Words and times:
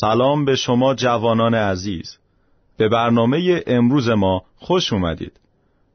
سلام 0.00 0.44
به 0.44 0.56
شما 0.56 0.94
جوانان 0.94 1.54
عزیز. 1.54 2.16
به 2.76 2.88
برنامه 2.88 3.62
امروز 3.66 4.08
ما 4.08 4.42
خوش 4.56 4.92
اومدید. 4.92 5.32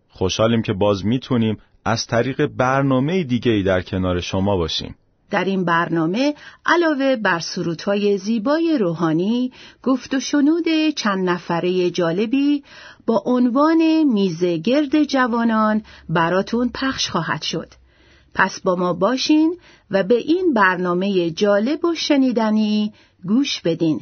خوشحالیم 0.10 0.62
که 0.62 0.74
باز 0.74 1.06
می‌تونیم 1.06 1.58
از 1.86 2.08
طریق 2.08 2.46
برنامه 2.46 3.24
دیگه 3.24 3.52
ای 3.52 3.64
در 3.64 3.82
کنار 3.82 4.22
شما 4.22 4.58
باشیم. 4.58 4.96
در 5.32 5.44
این 5.44 5.66
برنامه 5.66 6.34
علاوه 6.66 7.16
بر 7.16 7.40
سرودهای 7.40 8.18
زیبای 8.18 8.78
روحانی 8.78 9.52
گفت 9.84 10.14
و 10.14 10.20
شنود 10.20 10.90
چند 10.96 11.30
نفره 11.30 11.90
جالبی 11.90 12.64
با 13.06 13.24
عنوان 13.26 14.04
میزه 14.04 14.58
گرد 14.58 15.04
جوانان 15.04 15.84
براتون 16.10 16.72
پخش 16.74 17.10
خواهد 17.10 17.42
شد. 17.42 17.68
پس 18.34 18.60
با 18.60 18.76
ما 18.76 18.94
باشین 18.94 19.58
و 19.92 20.04
به 20.04 20.16
این 20.16 20.54
برنامه 20.54 21.32
جالب 21.32 21.86
و 21.86 21.96
شنیدنی 21.96 22.94
گوش 23.28 23.62
بدین. 23.62 24.00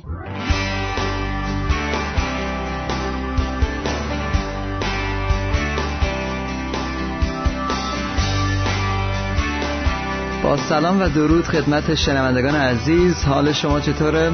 با 10.43 10.57
سلام 10.57 11.01
و 11.01 11.09
درود 11.09 11.45
خدمت 11.45 11.95
شنوندگان 11.95 12.55
عزیز. 12.55 13.23
حال 13.23 13.51
شما 13.51 13.79
چطوره؟ 13.79 14.31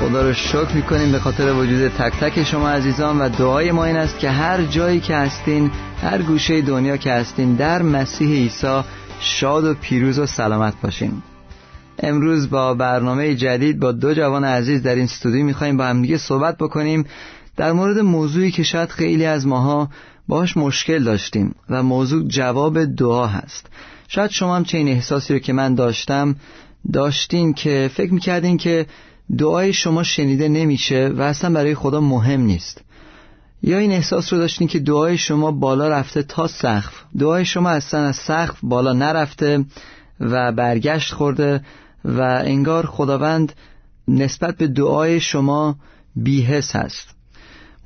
خدا 0.00 0.22
رو 0.22 0.32
شکر 0.32 0.72
می‌کنیم 0.74 1.12
به 1.12 1.18
خاطر 1.18 1.52
وجود 1.52 1.88
تک 1.88 2.12
تک 2.12 2.44
شما 2.44 2.68
عزیزان 2.68 3.18
و 3.18 3.28
دعای 3.28 3.72
ما 3.72 3.84
این 3.84 3.96
است 3.96 4.18
که 4.18 4.30
هر 4.30 4.62
جایی 4.62 5.00
که 5.00 5.16
هستین 5.16 5.70
هر 6.02 6.22
گوشه 6.22 6.62
دنیا 6.62 6.96
که 6.96 7.12
هستین 7.12 7.54
در 7.54 7.82
مسیح 7.82 8.28
عیسی 8.28 8.80
شاد 9.20 9.64
و 9.64 9.74
پیروز 9.74 10.18
و 10.18 10.26
سلامت 10.26 10.74
باشین. 10.82 11.22
امروز 11.98 12.50
با 12.50 12.74
برنامه 12.74 13.34
جدید 13.34 13.80
با 13.80 13.92
دو 13.92 14.14
جوان 14.14 14.44
عزیز 14.44 14.82
در 14.82 14.94
این 14.94 15.04
استودیو 15.04 15.44
می‌خوایم 15.44 15.76
با 15.76 15.84
هم 15.84 16.02
دیگه 16.02 16.16
صحبت 16.16 16.56
بکنیم 16.56 17.04
در 17.56 17.72
مورد 17.72 17.98
موضوعی 17.98 18.50
که 18.50 18.62
شاید 18.62 18.88
خیلی 18.88 19.24
از 19.24 19.46
ماها 19.46 19.90
باش 20.28 20.56
مشکل 20.56 21.04
داشتیم 21.04 21.54
و 21.70 21.82
موضوع 21.82 22.28
جواب 22.28 22.84
دعا 22.84 23.26
هست. 23.26 23.66
شاید 24.08 24.30
شما 24.30 24.56
هم 24.56 24.64
چه 24.64 24.78
احساسی 24.78 25.32
رو 25.32 25.38
که 25.38 25.52
من 25.52 25.74
داشتم 25.74 26.36
داشتین 26.92 27.54
که 27.54 27.90
فکر 27.94 28.14
می‌کردین 28.14 28.56
که 28.56 28.86
دعای 29.38 29.72
شما 29.72 30.02
شنیده 30.02 30.48
نمیشه 30.48 31.12
و 31.16 31.22
اصلا 31.22 31.50
برای 31.50 31.74
خدا 31.74 32.00
مهم 32.00 32.40
نیست. 32.40 32.80
یا 33.62 33.78
این 33.78 33.92
احساس 33.92 34.32
رو 34.32 34.38
داشتین 34.38 34.68
که 34.68 34.78
دعای 34.78 35.18
شما 35.18 35.52
بالا 35.52 35.88
رفته 35.88 36.22
تا 36.22 36.46
سقف. 36.46 37.02
دعای 37.18 37.44
شما 37.44 37.70
اصلا 37.70 38.00
از 38.00 38.16
سقف 38.16 38.58
بالا 38.62 38.92
نرفته 38.92 39.64
و 40.20 40.52
برگشت 40.52 41.12
خورده 41.12 41.60
و 42.06 42.20
انگار 42.44 42.86
خداوند 42.86 43.52
نسبت 44.08 44.56
به 44.56 44.66
دعای 44.66 45.20
شما 45.20 45.76
بیهس 46.16 46.76
هست. 46.76 47.16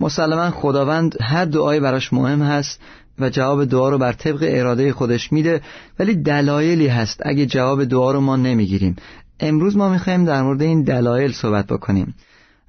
مسلما 0.01 0.51
خداوند 0.51 1.17
هر 1.21 1.45
دعای 1.45 1.81
براش 1.81 2.13
مهم 2.13 2.43
هست 2.43 2.81
و 3.19 3.31
جواب 3.31 3.65
دعا 3.65 3.89
رو 3.89 3.99
بر 3.99 4.13
طبق 4.13 4.39
اراده 4.43 4.93
خودش 4.93 5.33
میده 5.33 5.61
ولی 5.99 6.15
دلایلی 6.15 6.87
هست 6.87 7.21
اگه 7.25 7.47
جواب 7.47 7.85
دعا 7.85 8.13
رو 8.13 8.21
ما 8.21 8.37
نمی‌گیریم. 8.37 8.97
امروز 9.41 9.77
ما 9.77 9.89
می‌خوایم 9.89 10.25
در 10.25 10.43
مورد 10.43 10.63
این 10.63 10.83
دلایل 10.83 11.33
صحبت 11.33 11.67
بکنیم. 11.67 12.15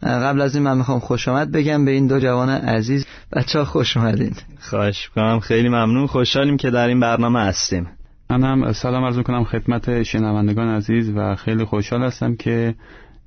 قبل 0.03 0.41
از 0.41 0.55
این 0.55 0.63
من 0.63 0.77
می‌خوام 0.77 0.99
خوش 0.99 1.27
آمد 1.27 1.51
بگم 1.51 1.85
به 1.85 1.91
این 1.91 2.07
دو 2.07 2.19
جوان 2.19 2.49
عزیز 2.49 3.05
بچه 3.33 3.59
ها 3.59 3.65
خوش 3.65 3.97
اومدین. 3.97 4.35
خواهش 4.59 5.09
کنم 5.15 5.39
خیلی 5.39 5.69
ممنون. 5.69 6.07
خوشحالیم 6.07 6.57
که 6.57 6.69
در 6.69 6.87
این 6.87 6.99
برنامه 6.99 7.39
هستیم. 7.39 7.87
من 8.31 8.43
هم 8.43 8.73
سلام 8.73 9.03
عرض 9.03 9.19
کنم 9.19 9.43
خدمت 9.43 10.03
شنوندگان 10.03 10.67
عزیز 10.67 11.11
و 11.15 11.35
خیلی 11.35 11.65
خوشحال 11.65 12.03
هستم 12.03 12.35
که 12.35 12.75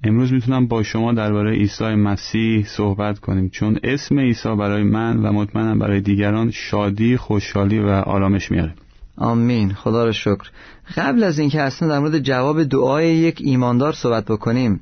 امروز 0.05 0.33
می‌تونم 0.33 0.67
با 0.67 0.83
شما 0.83 1.13
درباره 1.13 1.53
عیسی 1.53 1.85
مسیح 1.85 2.67
صحبت 2.67 3.19
کنیم. 3.19 3.49
چون 3.49 3.79
اسم 3.85 4.19
عیسی 4.19 4.57
برای 4.57 4.83
من 4.83 5.17
و 5.17 5.33
مطمئنم 5.33 5.79
برای 5.79 6.01
دیگران 6.01 6.51
شادی، 6.51 7.17
خوشحالی 7.17 7.79
و 7.79 7.89
آرامش 7.89 8.51
میاره 8.51 8.75
آمین. 9.17 9.73
خدا 9.73 10.05
رو 10.05 10.13
شکر. 10.13 10.51
قبل 10.97 11.25
از 11.25 11.39
اینکه 11.39 11.63
اصلا 11.63 11.89
در 11.89 11.99
مورد 11.99 12.19
جواب 12.19 12.63
دعای 12.63 13.09
یک 13.09 13.39
ایماندار 13.41 13.93
صحبت 13.93 14.25
بکنیم 14.25 14.81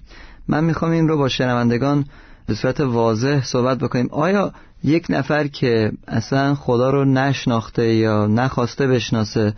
من 0.49 0.65
می‌خوام 0.65 0.91
این 0.91 1.09
رو 1.09 1.19
با 1.19 1.28
شنوندگان 1.28 2.05
به 2.47 2.55
صورت 2.55 2.81
واضح 2.81 3.44
صحبت 3.44 3.78
بکنیم. 3.78 4.09
آیا 4.11 4.53
یک 4.84 5.06
نفر 5.11 5.47
که 5.47 5.93
اصلا 6.09 6.55
خدا 6.55 6.91
رو 6.91 7.05
نشناخته 7.05 7.94
یا 7.94 8.27
نخواسته 8.27 8.87
بشناسه 8.87 9.55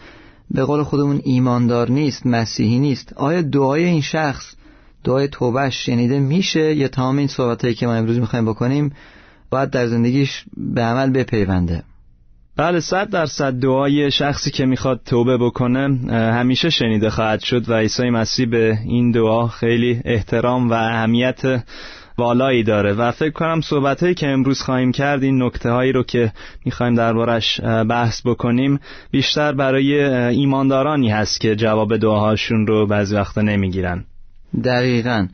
به 0.50 0.64
قول 0.64 0.82
خودمون 0.82 1.20
ایماندار 1.24 1.90
نیست 1.90 2.26
مسیحی 2.26 2.78
نیست. 2.78 3.12
آیا 3.16 3.42
دعای 3.42 3.84
این 3.84 4.00
شخص 4.00 4.54
دعای 5.04 5.28
توبهش 5.28 5.86
شنیده 5.86 6.18
میشه؟ 6.18 6.74
یا 6.74 6.88
تمام 6.88 7.18
این 7.18 7.26
صحبتهایی 7.26 7.74
که 7.74 7.86
ما 7.86 7.94
امروز 7.94 8.18
می‌خوایم 8.18 8.44
بکنیم 8.44 8.92
باید 9.50 9.70
در 9.70 9.86
زندگیش 9.86 10.44
به 10.56 10.82
عمل 10.82 11.10
بپیونده. 11.10 11.82
بله 12.56 12.80
صد 12.80 13.10
درصد 13.10 13.52
دعای 13.52 14.10
شخصی 14.10 14.50
که 14.50 14.66
می‌خواد 14.66 15.00
توبه 15.06 15.36
بکنه 15.38 15.88
همیشه 16.12 16.70
شنیده 16.70 17.10
خواهد 17.10 17.40
شد 17.40 17.70
و 17.70 17.74
عیسی 17.74 18.10
مسیح 18.10 18.46
به 18.46 18.78
این 18.84 19.10
دعا 19.10 19.46
خیلی 19.48 20.00
احترام 20.04 20.70
و 20.70 20.72
اهمیت 20.72 21.64
والایی 22.18 22.62
داره 22.62 22.92
و 22.92 23.10
فکر 23.10 23.30
کنم 23.30 23.60
صحبت 23.60 24.16
که 24.16 24.28
امروز 24.28 24.60
خواهیم 24.60 24.92
کرد 24.92 25.22
این 25.22 25.42
نکته 25.42 25.70
هایی 25.70 25.92
رو 25.92 26.02
که 26.02 26.32
می‌خوایم 26.64 26.94
دربارش 26.94 27.60
بحث 27.60 28.26
بکنیم 28.26 28.80
بیشتر 29.10 29.52
برای 29.52 30.04
ایماندارانی 30.04 31.10
هست 31.10 31.40
که 31.40 31.56
جواب 31.56 31.96
دعاهاشون 31.96 32.66
رو 32.66 32.86
بعضی 32.86 33.14
وقتا 33.14 33.40
نمی‌گیرن. 33.40 34.04
دقیقا. 34.64 35.28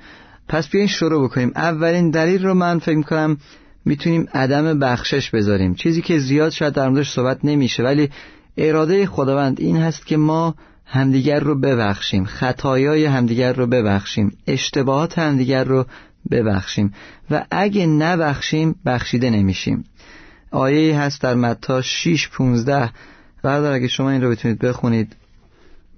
پس 0.48 0.68
بیاین 0.68 0.88
شروع 0.88 1.24
بکنیم. 1.24 1.52
اولین 1.56 2.10
دلیل 2.10 2.46
رو 2.46 2.54
من 2.54 2.78
فکر 2.78 2.96
می‌کنم 2.96 3.36
می‌تونیم 3.84 4.28
عدم 4.34 4.78
بخشش 4.78 5.30
بذاریم. 5.30 5.74
چیزی 5.74 6.02
که 6.02 6.18
زیاد 6.18 6.50
شاید 6.50 6.74
در 6.74 6.88
موردش 6.88 7.10
صحبت 7.10 7.38
نمیشه 7.44 7.82
ولی 7.82 8.10
اراده 8.56 9.06
خداوند 9.06 9.60
این 9.60 9.76
هست 9.76 10.06
که 10.06 10.16
ما 10.16 10.54
همدیگر 10.86 11.40
رو 11.40 11.60
ببخشیم. 11.60 12.24
خطایای 12.24 13.04
همدیگر 13.04 13.52
رو 13.52 13.66
ببخشیم. 13.66 14.36
اشتباهات 14.46 15.18
همدیگر 15.18 15.64
رو 15.64 15.86
ببخشیم. 16.30 16.94
و 17.30 17.44
اگه 17.50 17.86
نبخشیم 17.86 18.74
بخشیده 18.86 19.30
نمیشیم. 19.30 19.84
آیه 20.50 20.98
هست 20.98 21.22
در 21.22 21.34
متا 21.34 21.82
6 21.82 22.28
15 22.28 22.90
برادر 23.42 23.72
اگه 23.72 23.88
شما 23.88 24.10
این 24.10 24.22
رو 24.22 24.30
بتونید 24.30 24.58
بخونید. 24.58 25.16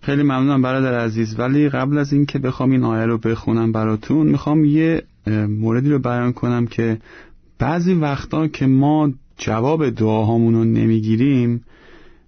خیلی 0.03 0.23
ممنونم 0.23 0.63
برادر 0.63 1.05
عزیز. 1.05 1.39
ولی 1.39 1.69
قبل 1.69 1.99
از 1.99 2.13
اینکه 2.13 2.39
بخوام 2.39 2.71
این 2.71 2.85
آیه 2.85 3.07
رو 3.07 3.19
بخونم 3.19 3.73
براتون 3.73 4.27
می‌خوام 4.27 4.65
یه 4.65 5.03
موردی 5.49 5.91
رو 5.91 5.99
بیان 5.99 6.33
کنم 6.33 6.67
که 6.67 6.99
بعضی 7.59 7.95
وقتا 7.95 8.49
که 8.49 8.67
ما 8.67 9.13
جواب 9.39 9.91
دعاهامون 9.91 10.55
رو 10.55 10.65
نمی‌گیریم 10.65 11.65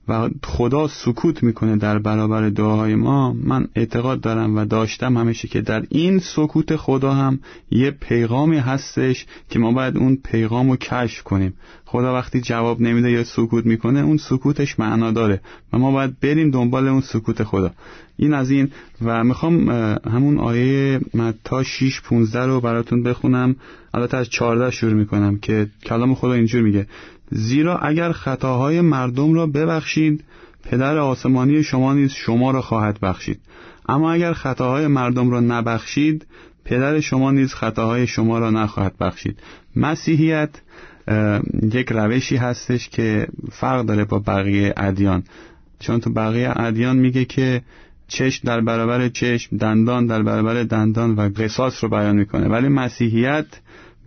و 0.08 0.28
خدا 0.44 0.88
سکوت 0.88 1.42
می‌کنه 1.42 1.76
در 1.76 1.98
برابر 1.98 2.48
دعاهای 2.48 2.94
ما. 2.94 3.32
من 3.32 3.68
اعتقاد 3.74 4.20
دارم 4.20 4.56
و 4.56 4.64
داشتم 4.64 5.18
همیشه 5.18 5.48
که 5.48 5.60
در 5.60 5.84
این 5.88 6.18
سکوت 6.18 6.76
خدا 6.76 7.12
هم 7.12 7.40
یه 7.70 7.90
پیغامی 7.90 8.58
هستش 8.58 9.26
که 9.50 9.58
ما 9.58 9.72
باید 9.72 9.96
اون 9.96 10.18
پیغام 10.24 10.70
رو 10.70 10.76
کشف 10.76 11.22
کنیم. 11.22 11.54
خدا 11.84 12.14
وقتی 12.14 12.40
جواب 12.40 12.80
نمیده 12.80 13.10
یا 13.10 13.24
سکوت 13.24 13.66
می‌کنه 13.66 14.00
اون 14.00 14.16
سکوتش 14.16 14.78
معنا 14.78 15.10
داره 15.10 15.40
و 15.72 15.78
ما 15.78 15.90
باید 15.90 16.20
بریم 16.20 16.50
دنبال 16.50 16.88
اون 16.88 17.00
سکوت 17.00 17.42
خدا. 17.42 17.70
این 18.16 18.34
از 18.34 18.50
این 18.50 18.70
و 19.04 19.24
می‌خوام 19.24 19.70
همون 20.12 20.38
آیه 20.38 21.00
متا 21.14 21.62
6 21.62 22.00
15 22.00 22.46
رو 22.46 22.60
براتون 22.60 23.02
بخونم. 23.02 23.56
البته 23.94 24.16
از 24.16 24.28
14 24.28 24.70
شروع 24.70 24.92
می‌کنم 24.92 25.38
که 25.38 25.66
کلام 25.84 26.14
خدا 26.14 26.32
اینجور 26.32 26.62
میگه. 26.62 26.86
زیرا 27.30 27.78
اگر 27.78 28.12
خطاهای 28.12 28.80
مردم 28.80 29.34
را 29.34 29.46
ببخشید 29.46 30.24
پدر 30.62 30.98
آسمانی 30.98 31.62
شما 31.62 31.94
نیز 31.94 32.12
شما 32.12 32.50
را 32.50 32.62
خواهد 32.62 33.00
بخشید. 33.00 33.40
اما 33.88 34.12
اگر 34.12 34.32
خطاهای 34.32 34.86
مردم 34.86 35.30
را 35.30 35.40
نبخشید 35.40 36.26
پدر 36.64 37.00
شما 37.00 37.30
نیز 37.30 37.54
خطاهای 37.54 38.06
شما 38.06 38.38
را 38.38 38.50
نخواهد 38.50 38.98
بخشید. 38.98 39.38
مسیحیت 39.76 40.50
یک 41.72 41.92
روشی 41.92 42.36
هستش 42.36 42.88
که 42.88 43.26
فرق 43.52 43.86
داره 43.86 44.04
با 44.04 44.18
بقیه 44.18 44.74
ادیان. 44.76 45.22
چون 45.80 46.00
تو 46.00 46.10
بقیه 46.12 46.60
ادیان 46.60 46.96
میگه 46.96 47.24
که 47.24 47.62
چشم 48.08 48.48
در 48.48 48.60
برابر 48.60 49.08
چشم 49.08 49.56
دندان 49.56 50.06
در 50.06 50.22
برابر 50.22 50.62
دندان 50.62 51.14
و 51.14 51.28
قصاص 51.36 51.84
رو 51.84 51.90
بیان 51.90 52.16
می‌کنه. 52.16 52.48
ولی 52.48 52.68
مسیحیت 52.68 53.46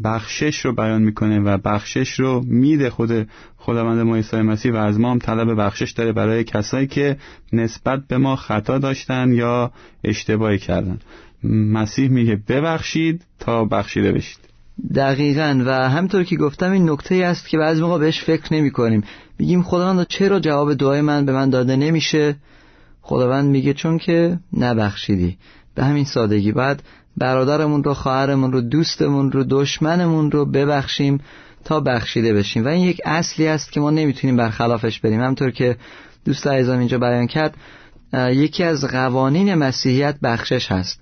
بخشش 0.04 0.66
رو 0.66 0.76
بیان 0.76 1.02
می‌کنه 1.02 1.40
و 1.40 1.58
بخشش 1.58 2.20
رو 2.20 2.44
میده 2.46 2.90
خود 2.90 3.28
خداوند 3.58 4.00
ما 4.00 4.16
عیسی 4.16 4.42
مسیح 4.42 4.74
و 4.74 4.76
از 4.76 5.00
ما 5.00 5.12
هم 5.12 5.20
طلب 5.20 5.62
بخشش 5.62 5.92
داره 5.92 6.12
برای 6.12 6.44
کسایی 6.44 6.88
که 6.88 7.18
نسبت 7.54 8.08
به 8.08 8.18
ما 8.18 8.36
خطا 8.36 8.78
داشتن 8.78 9.32
یا 9.32 9.72
اشتباهی 10.04 10.58
کردن. 10.58 11.00
مسیح 11.44 12.10
میگه 12.10 12.42
ببخشید 12.48 13.22
تا 13.40 13.66
بخشیده 13.66 14.12
بشید. 14.12 14.38
دقیقا 14.96 15.64
و 15.66 15.90
همطور 15.90 16.24
که 16.24 16.36
گفتم 16.36 16.72
این 16.72 16.90
نکته 16.90 17.16
است 17.16 17.48
که 17.48 17.58
بعضی 17.58 17.82
موقع 17.82 17.98
بهش 17.98 18.24
فکر 18.24 18.54
نمی 18.54 18.72
کنیم 18.72 19.04
میگیم 19.40 19.64
خداوند 19.64 20.08
چرا 20.08 20.40
جواب 20.40 20.74
دعای 20.74 21.02
من 21.02 21.26
به 21.26 21.32
من 21.32 21.50
داده 21.50 21.76
نمیشه؟ 21.76 22.36
خداوند 23.02 23.50
میگه 23.50 23.74
چون 23.74 23.98
که 23.98 24.40
نبخشیدی. 24.54 25.38
به 25.76 25.84
همین 25.84 26.06
سادگی. 26.06 26.52
بعد 26.52 26.84
برادرمون 27.18 27.84
رو 27.84 27.94
خواهرمون 27.94 28.52
رو 28.52 28.62
دوستمون 28.62 29.32
رو 29.32 29.44
دشمنمون 29.50 30.32
رو 30.32 30.46
ببخشیم 30.46 31.22
تا 31.66 31.80
بخشیده 31.80 32.34
بشیم. 32.34 32.66
و 32.66 32.68
این 32.68 32.86
یک 32.86 33.02
اصلی 33.06 33.48
است 33.48 33.72
که 33.72 33.80
ما 33.80 33.90
نمی‌تونیم 33.90 34.38
برخلافش 34.38 35.00
بریم. 35.00 35.22
همطور 35.22 35.52
که 35.52 35.78
دوست 36.26 36.48
عزیزم 36.48 36.80
اینجا 36.80 36.98
بیان 36.98 37.28
کرد 37.28 37.58
یکی 38.14 38.64
از 38.64 38.86
قوانین 38.86 39.56
مسیحیت 39.56 40.18
بخشش 40.24 40.72
هست. 40.72 41.02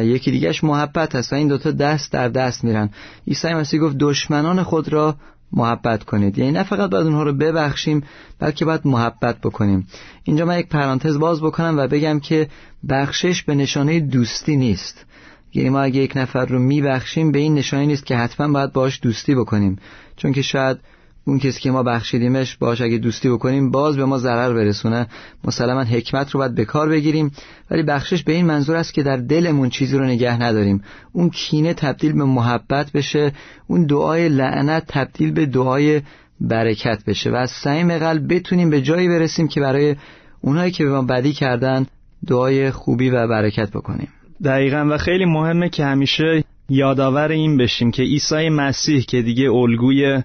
یکی 0.00 0.30
دیگهش 0.30 0.64
محبت 0.64 1.14
هست 1.14 1.32
و 1.32 1.36
این 1.36 1.48
دوتا 1.48 1.70
دست 1.70 2.12
در 2.12 2.28
دست 2.28 2.64
میرن. 2.64 2.90
عیسی 3.26 3.54
مسیح 3.54 3.80
گفت 3.80 3.96
دشمنان 3.98 4.62
خود 4.62 4.92
را 4.92 5.16
محبت 5.52 6.04
کنید. 6.04 6.38
یعنی 6.38 6.52
نه 6.52 6.62
فقط 6.62 6.90
باید 6.90 7.06
اونها 7.06 7.22
رو 7.22 7.32
ببخشیم 7.32 8.04
بلکه 8.38 8.64
باید 8.64 8.80
محبت 8.84 9.38
بکنیم. 9.38 9.86
اینجا 10.24 10.44
من 10.44 10.58
یک 10.58 10.68
پرانتز 10.68 11.18
باز 11.18 11.42
بکنم 11.42 11.78
و 11.78 11.86
بگم 11.86 12.20
که 12.20 12.48
بخشش 12.88 13.42
به 13.42 13.54
نشانه 13.54 14.00
دوستی 14.00 14.56
نیست. 14.56 15.06
یعنی 15.54 15.70
ما 15.70 15.80
اگه 15.80 16.00
یک 16.00 16.12
نفر 16.16 16.46
رو 16.46 16.58
میبخشیم 16.58 17.32
به 17.32 17.38
این 17.38 17.54
نشانه 17.54 17.86
نیست 17.86 18.06
که 18.06 18.16
حتما 18.16 18.52
باید 18.52 18.72
باش 18.72 18.98
دوستی 19.02 19.34
بکنیم. 19.34 19.78
چون 20.16 20.32
که 20.32 20.42
شاید 20.42 20.78
اون 21.24 21.38
کسی 21.38 21.60
که 21.60 21.70
ما 21.70 21.82
بخشیدیمش 21.82 22.56
باش 22.56 22.80
اگه 22.80 22.98
دوستی 22.98 23.28
بکنیم 23.28 23.70
باز 23.70 23.96
به 23.96 24.04
ما 24.04 24.18
ضرر 24.18 24.54
برسونه. 24.54 25.06
مسلما 25.44 25.80
حکمت 25.80 26.30
رو 26.30 26.40
باید 26.40 26.54
به 26.54 26.64
کار 26.64 26.88
بگیریم. 26.88 27.30
ولی 27.70 27.82
بخشش 27.82 28.22
به 28.22 28.32
این 28.32 28.46
منظور 28.46 28.76
است 28.76 28.94
که 28.94 29.02
در 29.02 29.16
دلمون 29.16 29.68
چیزی 29.68 29.98
رو 29.98 30.04
نگه 30.04 30.42
نداریم. 30.42 30.82
اون 31.12 31.30
کینه 31.30 31.74
تبدیل 31.74 32.12
به 32.12 32.24
محبت 32.24 32.92
بشه 32.92 33.32
اون 33.66 33.86
دعای 33.86 34.28
لعنت 34.28 34.84
تبدیل 34.88 35.32
به 35.32 35.46
دعای 35.46 36.02
برکت 36.40 37.04
بشه. 37.04 37.30
و 37.30 37.34
از 37.34 37.50
صمیم 37.50 37.98
قلب 37.98 38.34
بتونیم 38.34 38.70
به 38.70 38.82
جایی 38.82 39.08
برسیم 39.08 39.48
که 39.48 39.60
برای 39.60 39.96
اونایی 40.40 40.70
که 40.70 40.84
به 40.84 40.90
ما 40.90 41.02
بدی 41.02 41.32
کردن 41.32 41.86
دعای 42.26 42.70
خوبی 42.70 43.10
و 43.10 43.28
برکت 43.28 43.70
بکنیم. 43.70 44.08
دقیقا. 44.44 44.86
و 44.90 44.98
خیلی 44.98 45.24
مهمه 45.24 45.68
که 45.68 45.84
همیشه 45.84 46.44
یادآور 46.68 47.28
این 47.28 47.56
بشیم 47.56 47.90
که 47.90 48.02
عیسی 48.02 48.48
مسیح 48.48 49.00
که 49.00 49.22
دیگه 49.22 49.50
الگوی 49.50 50.22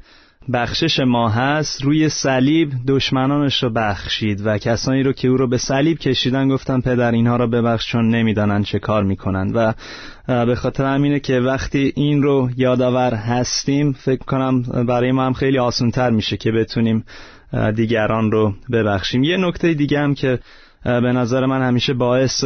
بخشش 0.53 0.99
ما 0.99 1.29
هست 1.29 1.83
روی 1.83 2.09
صلیب 2.09 2.71
دشمنانش 2.87 3.63
رو 3.63 3.69
بخشید 3.69 4.41
و 4.45 4.57
کسانی 4.57 5.03
رو 5.03 5.13
که 5.13 5.27
او 5.27 5.37
رو 5.37 5.47
به 5.47 5.57
صلیب 5.57 5.99
کشیدن 5.99 6.47
گفتن 6.49 6.81
پدر 6.81 7.11
اینها 7.11 7.35
رو 7.35 7.47
ببخش 7.47 7.91
چون 7.91 8.09
نمی‌دانن 8.09 8.63
چه 8.63 8.79
کار 8.79 9.03
می‌کنن. 9.03 9.51
و 9.53 9.73
به 10.45 10.55
خاطر 10.55 10.85
همینه 10.85 11.19
که 11.19 11.39
وقتی 11.39 11.93
این 11.95 12.23
رو 12.23 12.49
یادآور 12.57 13.13
هستیم 13.13 13.91
فکر 13.91 14.23
کنم 14.23 14.61
برای 14.61 15.11
ما 15.11 15.25
هم 15.25 15.33
خیلی 15.33 15.59
آسانتر 15.59 16.09
میشه 16.09 16.37
که 16.37 16.51
بتونیم 16.51 17.05
دیگران 17.75 18.31
رو 18.31 18.53
ببخشیم. 18.71 19.23
یه 19.23 19.37
نکته 19.37 19.73
دیگه 19.73 19.99
هم 19.99 20.15
که 20.15 20.39
به 20.85 21.11
نظر 21.11 21.45
من 21.45 21.67
همیشه 21.67 21.93
باعث 21.93 22.43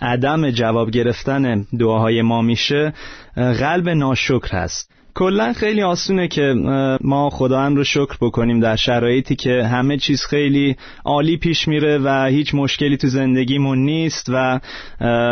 عدم 0.00 0.50
جواب 0.50 0.90
گرفتن 0.90 1.66
دعاهای 1.78 2.22
ما 2.22 2.42
میشه. 2.42 2.92
قلب 3.36 3.88
ناشکر 3.88 4.48
هست. 4.50 4.90
کلا 5.14 5.52
خیلی 5.52 5.82
آسونه 5.82 6.28
که 6.28 6.54
ما 7.00 7.30
خدا 7.30 7.60
هم 7.60 7.76
رو 7.76 7.84
شکر 7.84 8.16
بکنیم 8.20 8.60
در 8.60 8.76
شرایطی 8.76 9.36
که 9.36 9.64
همه 9.64 9.96
چیز 9.96 10.22
خیلی 10.24 10.76
عالی 11.04 11.36
پیش 11.36 11.68
میره 11.68 11.98
و 11.98 12.24
هیچ 12.24 12.54
مشکلی 12.54 12.96
تو 12.96 13.06
زندگیمون 13.06 13.78
نیست 13.78 14.26
و 14.28 14.60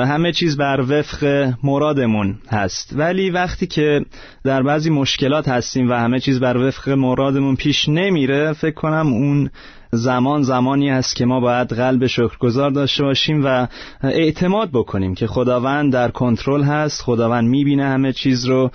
همه 0.07 0.33
چیز 0.33 0.57
بر 0.57 0.81
وفق 0.89 1.53
مرادمون 1.63 2.39
هست. 2.51 2.93
ولی 2.97 3.31
وقتی 3.31 3.67
که 3.67 4.05
در 4.45 4.63
بعضی 4.63 4.91
مشکلات 4.91 5.49
هستیم 5.49 5.91
و 5.91 5.93
همه 5.93 6.21
چیز 6.21 6.41
بر 6.41 6.57
وفق 6.57 6.89
مرادمون 6.89 7.57
پیش 7.57 7.89
نمیره 7.89 8.53
فکر 8.53 8.75
کنم 8.75 9.07
اون 9.07 9.51
زمان 9.93 10.43
زمانی 10.43 10.91
است 10.91 11.17
که 11.17 11.25
ما 11.25 11.41
باید 11.41 11.73
قلب 11.73 12.07
شکرگزار 12.07 12.71
داشته 12.71 13.03
باشیم 13.03 13.45
و 13.45 13.67
اعتماد 14.03 14.71
بکنیم 14.73 15.15
که 15.15 15.27
خداوند 15.27 15.93
در 15.93 16.11
کنترل 16.11 16.63
هست 16.63 17.03
خداوند 17.03 17.49
می‌بینه 17.49 17.85
همه 17.85 18.13
چیز 18.13 18.45
رو 18.45 18.71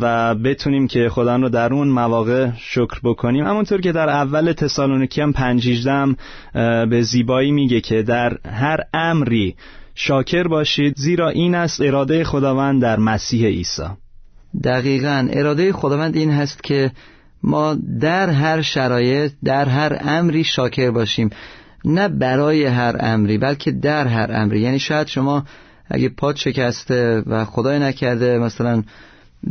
و 0.00 0.34
بتونیم 0.34 0.86
که 0.86 1.08
خدا 1.08 1.36
رو 1.36 1.48
در 1.48 1.72
اون 1.72 1.88
مواقع 1.88 2.48
شکر 2.58 3.00
بکنیم. 3.04 3.46
همونطور 3.46 3.80
که 3.80 3.92
در 3.92 4.08
اول 4.08 4.52
تسالونیکی 4.52 5.20
هم 5.20 5.32
پنجیجدم 5.32 6.16
به 6.90 7.02
زیبایی 7.02 7.52
میگه 7.52 7.80
که 7.80 8.02
در 8.02 8.38
هر 8.46 8.80
امری 8.94 9.54
شاکر 9.94 10.48
باشید 10.48 10.94
زیرا 10.96 11.28
این 11.28 11.54
است 11.54 11.80
اراده 11.80 12.24
خداوند 12.24 12.82
در 12.82 12.98
مسیح 12.98 13.46
عیسی. 13.46 13.82
دقیقا. 14.64 15.28
اراده 15.32 15.72
خداوند 15.72 16.16
این 16.16 16.30
هست 16.30 16.64
که 16.64 16.92
ما 17.44 17.76
در 18.00 18.30
هر 18.30 18.62
شرایط 18.62 19.32
در 19.44 19.68
هر 19.68 19.98
امری 20.00 20.44
شاکر 20.44 20.90
باشیم. 20.90 21.30
نه 21.84 22.08
برای 22.08 22.64
هر 22.64 22.96
امری 23.00 23.38
بلکه 23.38 23.70
در 23.72 24.06
هر 24.06 24.30
امری. 24.32 24.60
یعنی 24.60 24.78
شاید 24.78 25.06
شما 25.06 25.44
اگه 25.90 26.08
پاد 26.08 26.36
شکسته 26.36 27.22
و 27.26 27.44
خدای 27.44 27.78
نکرده 27.78 28.38
مثلا 28.38 28.82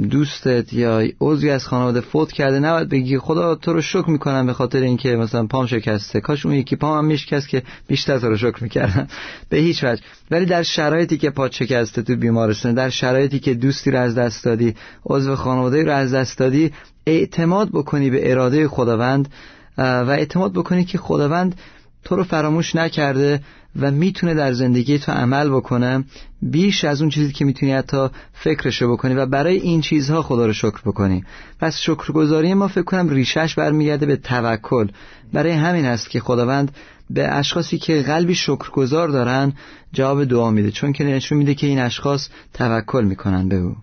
دوستت 0.10 0.74
یا 0.74 1.08
عضوی 1.22 1.50
از 1.50 1.68
خانواده 1.68 2.02
فوت 2.02 2.32
کرده 2.32 2.60
نباید 2.60 2.90
بگی 2.90 3.18
خدا 3.18 3.56
تو 3.56 3.74
رو 3.74 3.82
شکر 3.82 4.10
می‌کنم 4.10 4.46
به 4.46 4.54
خاطر 4.54 4.80
اینکه 4.80 5.16
مثلا 5.16 5.46
پام 5.46 5.66
شکسته. 5.66 6.22
کاش 6.22 6.46
اون 6.46 6.56
یکی 6.56 6.76
پام 6.76 6.98
هم 6.98 7.06
میشکست 7.06 7.50
که 7.50 7.64
بیشتر 7.88 8.20
تو 8.20 8.28
رو 8.28 8.38
شکر 8.38 8.64
می‌کردم. 8.64 9.08
به 9.50 9.58
هیچ 9.58 9.84
وجه. 9.84 10.02
ولی 10.32 10.46
در 10.46 10.64
شرایطی 10.64 11.18
که 11.18 11.30
پاد 11.30 11.52
شکسته 11.52 12.02
تو 12.02 12.16
بیمارستان 12.16 12.74
در 12.74 12.90
شرایطی 12.90 13.40
که 13.40 13.54
دوستی 13.54 13.92
رو 13.92 14.00
از 14.00 14.16
دست 14.16 14.46
دادی 14.46 14.76
عضو 15.06 15.36
خانواده 15.36 15.84
رو 15.84 15.92
از 15.94 16.14
دست 16.14 16.38
دادی 16.38 16.72
اعتماد 17.08 17.70
بکنی 17.70 18.10
به 18.10 18.32
اراده 18.32 18.68
خداوند 18.68 19.30
و 19.78 20.10
اعتماد 20.10 20.54
بکنی 20.54 20.86
که 20.86 20.98
خداوند 20.98 21.56
تو 22.04 22.16
رو 22.16 22.24
فراموش 22.24 22.76
نکرده 22.76 23.42
و 23.80 23.92
می‌تونه 23.92 24.34
در 24.34 24.54
زندگی 24.54 25.00
تو 25.00 25.12
عمل 25.12 25.50
بکنه. 25.50 26.04
بیش 26.42 26.84
از 26.84 27.02
اون 27.02 27.10
چیزی 27.10 27.34
که 27.34 27.46
می‌تونی 27.46 27.72
حتی 27.74 28.08
فکرشو 28.34 28.92
بکنی 28.92 29.14
و 29.14 29.26
برای 29.26 29.56
این 29.58 29.82
چیزها 29.82 30.22
خدا 30.22 30.46
رو 30.46 30.54
شکر 30.54 30.82
بکنی. 30.86 31.24
پس 31.60 31.78
شکرگزاری 31.78 32.54
ما 32.54 32.68
فکر 32.68 32.84
کنم 32.84 33.10
ریشش 33.10 33.56
برمیگرده 33.56 34.06
به 34.06 34.16
توکل. 34.16 34.88
برای 35.34 35.52
همین 35.52 35.86
است 35.86 36.10
که 36.10 36.20
خداوند 36.20 36.72
به 37.10 37.28
اشخاصی 37.28 37.78
که 37.78 38.02
قلبی 38.02 38.36
شکرگزار 38.36 39.08
دارن 39.08 39.54
جواب 39.94 40.24
دعا 40.24 40.52
میده. 40.52 40.72
چون 40.72 40.94
که 40.94 41.04
نشون 41.04 41.38
میده 41.38 41.54
که 41.56 41.68
این 41.68 41.80
اشخاص 41.80 42.30
توکل 42.54 43.04
می‌کنن 43.04 43.50
به 43.50 43.56
او. 43.56 43.76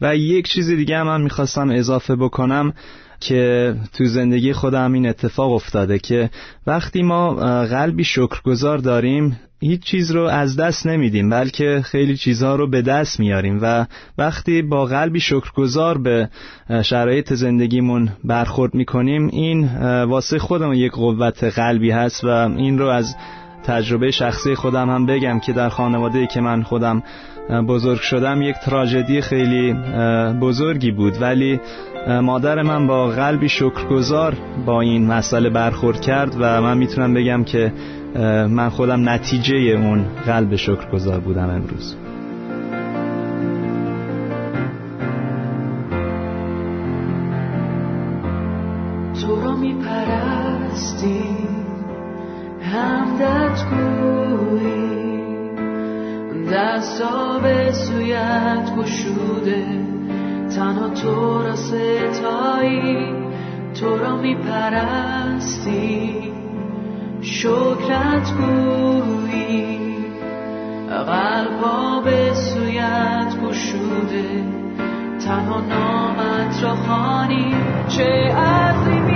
و 0.00 0.16
یک 0.16 0.48
چیز 0.48 0.70
دیگه 0.70 0.98
هم 0.98 1.06
من 1.06 1.20
می‌خواستم 1.22 1.70
اضافه 1.70 2.16
بکنم. 2.16 2.72
که 3.20 3.74
تو 3.92 4.04
زندگی 4.04 4.52
خودم 4.52 4.92
این 4.92 5.08
اتفاق 5.08 5.52
افتاده 5.52 5.98
که 5.98 6.30
وقتی 6.66 7.02
ما 7.02 7.34
قلبی 7.64 8.04
شکرگزار 8.04 8.78
داریم 8.78 9.38
هیچ 9.60 9.82
چیز 9.82 10.10
رو 10.10 10.22
از 10.22 10.56
دست 10.56 10.86
نمیدیم 10.86 11.30
بلکه 11.30 11.82
خیلی 11.84 12.16
چیزها 12.16 12.56
رو 12.56 12.70
به 12.70 12.82
دست 12.82 13.20
میاریم 13.20 13.58
و 13.62 13.86
وقتی 14.18 14.62
با 14.62 14.84
قلبی 14.84 15.20
شکرگزار 15.20 15.98
به 15.98 16.28
شرایط 16.82 17.32
زندگیمون 17.32 18.08
برخورد 18.24 18.74
می‌کنیم 18.74 19.28
این 19.32 19.68
واسه 20.04 20.38
خودمون 20.38 20.74
یک 20.74 20.92
قوت 20.92 21.44
قلبی 21.44 21.90
هست 21.90 22.24
و 22.24 22.28
این 22.28 22.78
رو 22.78 22.86
از 22.86 23.16
تجربه 23.64 24.10
شخصی 24.10 24.54
خودم 24.54 24.90
هم 24.90 25.06
بگم 25.06 25.40
که 25.40 25.52
در 25.52 25.68
خانواده 25.68 26.26
که 26.26 26.40
من 26.40 26.62
خودم 26.62 27.02
بزرگ 27.68 28.00
شدم 28.00 28.42
یک 28.42 28.56
تراژدی 28.64 29.20
خیلی 29.20 29.72
بزرگی 30.40 30.90
بود. 30.90 31.22
ولی 31.22 31.60
مادر 32.08 32.62
من 32.62 32.86
با 32.86 33.06
قلبی 33.06 33.48
شکرگزار 33.48 34.34
با 34.66 34.80
این 34.80 35.06
مسئله 35.06 35.50
برخورد 35.50 36.00
کرد 36.00 36.36
و 36.40 36.62
من 36.62 36.78
می‌تونم 36.78 37.14
بگم 37.14 37.44
که 37.44 37.72
من 38.48 38.68
خودم 38.68 39.08
نتیجه 39.08 39.56
اون 39.56 40.04
قلب 40.26 40.56
شکرگزار 40.56 41.20
بودم 41.20 41.50
امروز. 41.50 41.96
دستا 56.52 57.38
به 57.38 57.72
سویت 57.72 58.76
گشوده. 58.78 59.97
تنها 60.58 60.88
تو 60.88 61.42
را 61.42 61.56
ستایی 61.56 63.14
تو 63.80 63.98
را 63.98 64.16
میپرستی. 64.16 65.52
شکرت 67.20 68.32
گویی 68.32 69.78
قلبا 70.88 72.00
به 72.04 72.34
سویت 72.34 73.36
گشوده. 73.44 74.44
تنها 75.26 75.60
نامت 75.60 76.62
را 76.62 76.74
خانی 76.74 77.54
چه 77.88 78.28
کارهای 78.88 79.07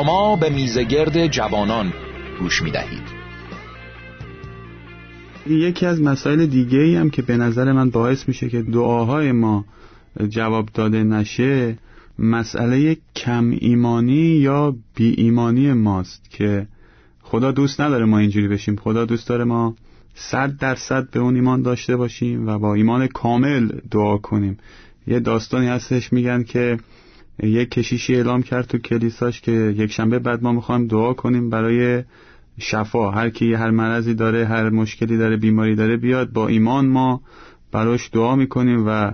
شما 0.00 0.36
به 0.36 0.50
میزگرد 0.50 1.26
جوانان 1.26 1.92
گوش 2.40 2.62
می 2.62 2.70
دهید 2.70 3.02
یکی 5.46 5.86
از 5.86 6.00
مسائل 6.00 6.46
دیگه 6.46 6.78
ای 6.78 6.96
هم 6.96 7.10
که 7.10 7.22
به 7.22 7.36
نظر 7.36 7.72
من 7.72 7.90
باعث 7.90 8.28
میشه 8.28 8.48
که 8.48 8.62
دعاهای 8.62 9.32
ما 9.32 9.64
جواب 10.28 10.68
داده 10.74 11.04
نشه 11.04 11.78
مسئله 12.18 12.96
کم 13.16 13.50
ایمانی 13.50 14.14
یا 14.14 14.76
بی 14.94 15.14
ایمانی 15.18 15.72
ماست 15.72 16.30
که 16.30 16.66
خدا 17.22 17.52
دوست 17.52 17.80
نداره 17.80 18.04
ما 18.04 18.18
اینجوری 18.18 18.48
بشیم. 18.48 18.76
خدا 18.76 19.04
دوست 19.04 19.28
داره 19.28 19.44
ما 19.44 19.76
صد 20.14 20.56
درصد 20.56 21.10
به 21.10 21.20
اون 21.20 21.34
ایمان 21.34 21.62
داشته 21.62 21.96
باشیم 21.96 22.48
و 22.48 22.58
با 22.58 22.74
ایمان 22.74 23.06
کامل 23.06 23.68
دعا 23.90 24.18
کنیم. 24.18 24.58
یه 25.06 25.20
داستانی 25.20 25.66
هستش 25.66 26.12
میگن 26.12 26.42
که 26.42 26.78
یک 27.42 27.70
کشیشی 27.70 28.14
اعلام 28.14 28.42
کرد 28.42 28.66
تو 28.66 28.78
کلیساش 28.78 29.40
که 29.40 29.52
یک 29.52 29.92
شنبه 29.92 30.18
بعد 30.18 30.42
ما 30.42 30.52
می‌خوایم 30.52 30.86
دعا 30.86 31.12
کنیم 31.12 31.50
برای 31.50 32.02
شفا. 32.58 33.10
هر 33.10 33.30
کی 33.30 33.54
هر 33.54 33.70
مرضی 33.70 34.14
داره 34.14 34.46
هر 34.46 34.70
مشکلی 34.70 35.16
داره 35.16 35.36
بیماری 35.36 35.74
داره 35.74 35.96
بیاد 35.96 36.32
با 36.32 36.48
ایمان 36.48 36.86
ما 36.86 37.20
براش 37.72 38.10
دعا 38.12 38.36
می‌کنیم 38.36 38.84
و 38.86 39.12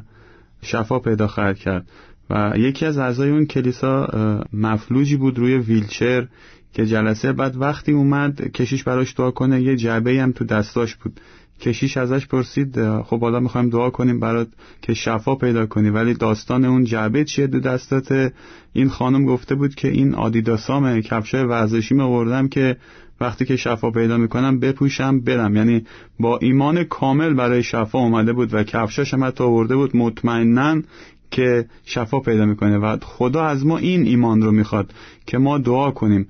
شفا 0.62 0.98
پیدا 0.98 1.26
خواهد 1.26 1.58
کرد. 1.58 1.88
و 2.30 2.52
یکی 2.56 2.86
از 2.86 2.98
اعضای 2.98 3.30
اون 3.30 3.46
کلیسا 3.46 4.08
مفلوجی 4.52 5.16
بود 5.16 5.38
روی 5.38 5.58
ویلچر 5.58 6.28
که 6.72 6.86
جلسه 6.86 7.32
بعد 7.32 7.56
وقتی 7.56 7.92
اومد 7.92 8.52
کشیش 8.52 8.84
براش 8.84 9.14
دعا 9.16 9.30
کنه. 9.30 9.62
یه 9.62 9.76
جعبه 9.76 10.22
هم 10.22 10.32
تو 10.32 10.44
دستاش 10.44 10.94
بود. 10.96 11.20
کشیش 11.60 11.96
ازش 11.96 12.26
پرسید 12.26 13.00
خب 13.00 13.20
حالا 13.20 13.40
می‌خوایم 13.40 13.70
دعا 13.70 13.90
کنیم 13.90 14.20
برات 14.20 14.48
که 14.82 14.94
شفا 14.94 15.34
پیدا 15.34 15.66
کنی 15.66 15.90
ولی 15.90 16.14
داستان 16.14 16.64
اون 16.64 16.84
جعبه 16.84 17.24
چیه 17.24 17.46
دو 17.46 17.60
دستات 17.60 18.32
این 18.72 18.88
خانم 18.88 19.24
گفته 19.24 19.54
بود 19.54 19.74
که 19.74 19.88
این 19.88 20.14
آدیداسامه 20.14 21.02
کفشای 21.02 21.44
ورزشی 21.44 22.00
آوردم 22.00 22.48
که 22.48 22.76
وقتی 23.20 23.44
که 23.44 23.56
شفا 23.56 23.90
پیدا 23.90 24.16
می‌کنم 24.16 24.60
بپوشم 24.60 25.20
برم. 25.20 25.56
یعنی 25.56 25.84
با 26.20 26.38
ایمان 26.38 26.84
کامل 26.84 27.34
برای 27.34 27.62
شفا 27.62 27.98
اومده 27.98 28.32
بود 28.32 28.54
و 28.54 28.62
کفشاش 28.62 29.14
هم 29.14 29.32
آورده 29.40 29.76
بود. 29.76 29.96
مطمئنا 29.96 30.82
که 31.30 31.64
شفا 31.84 32.20
پیدا 32.20 32.46
می‌کنه 32.46 32.78
و 32.78 32.96
خدا 33.02 33.44
از 33.44 33.66
ما 33.66 33.78
این 33.78 34.06
ایمان 34.06 34.42
رو 34.42 34.52
می‌خواد 34.52 34.92
که 35.26 35.38
ما 35.38 35.58
دعا 35.58 35.90
کنیم. 35.90 36.28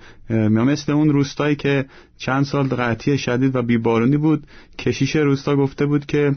مثل 0.50 0.92
اون 0.92 1.08
روستایی 1.08 1.56
که 1.56 1.84
چند 2.18 2.44
سال 2.44 2.66
قطعی 2.66 3.18
شدید 3.18 3.56
و 3.56 3.62
بیبارونی 3.62 4.16
بود 4.16 4.46
کشیش 4.78 5.16
روستا 5.16 5.56
گفته 5.56 5.86
بود 5.86 6.06
که 6.06 6.32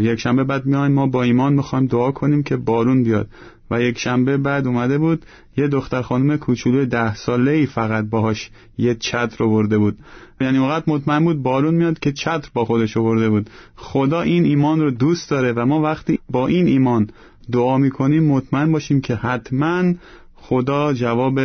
یک 0.00 0.20
شنبه 0.20 0.44
بعد 0.44 0.66
میایم 0.66 0.92
ما 0.92 1.06
با 1.06 1.22
ایمان 1.22 1.52
می‌خوایم 1.52 1.86
دعا 1.86 2.10
کنیم 2.10 2.42
که 2.42 2.56
بارون 2.56 3.02
بیاد. 3.02 3.28
و 3.70 3.82
یک 3.82 3.98
شنبه 3.98 4.36
بعد 4.36 4.66
اومده 4.66 4.98
بود 4.98 5.26
یه 5.56 5.68
دختر 5.68 6.02
خانم 6.02 6.36
کوچولو 6.36 6.84
ده 6.84 7.14
ساله 7.14 7.50
ای 7.50 7.66
فقط 7.66 8.04
باهاش 8.04 8.50
یه 8.78 8.94
چتر 8.94 9.36
رو 9.38 9.50
برده 9.50 9.78
بود. 9.78 9.98
یعنی 10.40 10.58
وقت 10.58 10.88
مطمئن 10.88 11.24
بود 11.24 11.42
بارون 11.42 11.74
میاد 11.74 11.98
که 11.98 12.12
چتر 12.12 12.48
با 12.54 12.64
خودش 12.64 12.96
برده 12.96 13.30
بود. 13.30 13.50
خدا 13.76 14.20
این 14.20 14.44
ایمان 14.44 14.80
رو 14.80 14.90
دوست 14.90 15.30
داره 15.30 15.52
و 15.52 15.66
ما 15.66 15.80
وقتی 15.80 16.18
با 16.30 16.46
این 16.46 16.66
ایمان 16.66 17.10
دعا 17.52 17.78
می‌کنیم 17.78 18.24
مطمئن 18.24 18.72
باشیم 18.72 19.00
که 19.00 19.14
حتما 19.14 19.94
خدا 20.34 20.92
جواب 20.92 21.40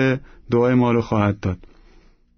دعای 0.51 0.74
ما 0.74 0.91
رو 0.91 1.01
خواهد 1.01 1.39
داد. 1.39 1.57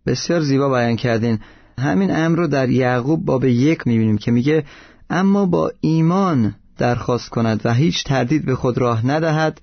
بسیار 0.06 0.42
زیبا 0.42 0.70
بیان 0.70 0.96
کردین. 0.96 1.40
همین 1.80 2.16
امر 2.16 2.38
رو 2.38 2.48
در 2.48 2.70
یعقوب 2.70 3.26
باب 3.26 3.46
یک 3.46 3.88
می‌بینیم 3.88 4.18
که 4.18 4.32
میگه 4.32 4.64
اما 5.10 5.46
با 5.46 5.72
ایمان 5.82 6.56
درخواست 6.78 7.30
کند 7.30 7.62
و 7.66 7.74
هیچ 7.74 8.04
تردید 8.04 8.46
به 8.46 8.56
خود 8.56 8.78
راه 8.78 9.08
ندهد 9.08 9.62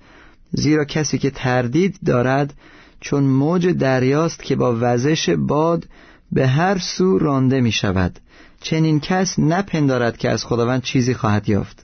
زیرا 0.51 0.85
کسی 0.85 1.17
که 1.17 1.29
تردید 1.29 1.99
دارد 2.05 2.53
چون 2.99 3.23
موج 3.23 3.67
دریاست 3.67 4.43
که 4.43 4.55
با 4.55 4.77
وزش 4.79 5.29
باد 5.29 5.87
به 6.31 6.47
هر 6.47 6.77
سو 6.77 7.19
رانده 7.19 7.61
می 7.61 7.71
شود 7.71 8.19
چنین 8.61 8.99
کس 8.99 9.39
نپندارد 9.39 10.17
که 10.17 10.29
از 10.29 10.45
خداوند 10.45 10.81
چیزی 10.81 11.13
خواهد 11.13 11.49
یافت. 11.49 11.82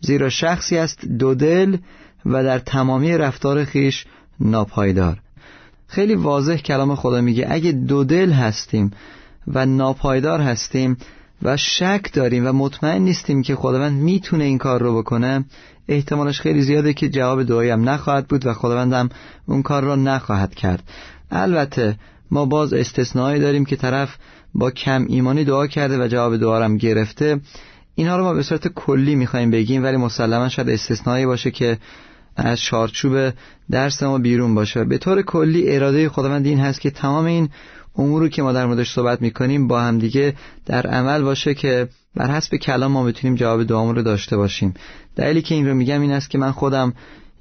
زیرا 0.00 0.28
شخصی 0.28 0.78
است 0.78 1.06
دو 1.06 1.34
دل 1.34 1.76
و 2.26 2.44
در 2.44 2.58
تمامی 2.58 3.18
رفتار 3.18 3.64
خیش 3.64 4.06
ناپایدار. 4.40 5.18
خیلی 5.86 6.14
واضح 6.14 6.56
کلام 6.56 6.94
خدا 6.94 7.20
میگه 7.20 7.46
اگه 7.50 7.72
دو 7.72 8.04
دل 8.04 8.32
هستیم 8.32 8.90
و 9.46 9.66
ناپایدار 9.66 10.40
هستیم 10.40 10.96
و 11.42 11.56
شک 11.56 12.12
داریم 12.12 12.46
و 12.46 12.52
مطمئن 12.52 13.02
نیستیم 13.02 13.42
که 13.42 13.56
خداوند 13.56 14.02
می‌تونه 14.02 14.44
این 14.44 14.58
کار 14.58 14.82
رو 14.82 14.98
بکنه 14.98 15.44
احتمالش 15.88 16.40
خیلی 16.40 16.62
زیاده 16.62 16.92
که 16.92 17.08
جواب 17.08 17.42
دعایی 17.42 17.70
هم 17.70 17.88
نخواهد 17.88 18.28
بود 18.28 18.46
و 18.46 18.54
خداوند 18.54 18.92
هم 18.92 19.08
اون 19.46 19.62
کار 19.62 19.82
را 19.84 19.96
نخواهد 19.96 20.54
کرد. 20.54 20.82
البته 21.30 21.96
ما 22.30 22.44
باز 22.44 22.72
استثنایی 22.72 23.40
داریم 23.40 23.64
که 23.64 23.76
طرف 23.76 24.16
با 24.54 24.70
کم 24.70 25.06
ایمانی 25.08 25.44
دعا 25.44 25.66
کرده 25.66 26.04
و 26.04 26.08
جواب 26.08 26.36
دعا 26.36 26.64
هم 26.64 26.76
گرفته. 26.76 27.40
اینها 27.98 28.16
رو 28.16 28.24
ما 28.24 28.34
به 28.34 28.42
صورت 28.42 28.68
کلی 28.68 29.14
می‌خوایم 29.14 29.50
بگیم 29.50 29.82
ولی 29.82 29.96
مسلما 29.96 30.48
شاید 30.48 30.68
استثنایی 30.68 31.26
باشه 31.26 31.50
که 31.50 31.78
از 32.36 32.60
چارچوب 32.60 33.32
درس 33.70 34.02
ما 34.02 34.18
بیرون 34.18 34.54
باشه. 34.54 34.84
به 34.84 34.98
طور 34.98 35.22
کلی 35.22 35.76
اراده 35.76 36.08
خداوند 36.08 36.46
این 36.46 36.60
هست 36.60 36.80
که 36.80 36.90
تمام 36.90 37.24
این 37.24 37.48
اموری 37.96 38.28
که 38.28 38.42
ما 38.42 38.52
در 38.52 38.66
موردش 38.66 38.92
صحبت 38.92 39.22
می‌کنیم 39.22 39.68
با 39.68 39.80
همدیگه 39.80 40.34
در 40.66 40.86
عمل 40.86 41.22
باشه 41.22 41.54
که 41.54 41.88
بر 42.16 42.30
حسب 42.30 42.56
کلام 42.56 42.92
ما 42.92 43.04
بتونیم 43.04 43.36
جواب 43.36 43.64
دعامون 43.64 43.96
رو 43.96 44.02
داشته 44.02 44.36
باشیم. 44.36 44.74
دلیلی 45.16 45.42
که 45.42 45.54
این 45.54 45.68
رو 45.68 45.74
میگم 45.74 46.00
این 46.00 46.12
است 46.12 46.30
که 46.30 46.38
من 46.38 46.52
خودم 46.52 46.92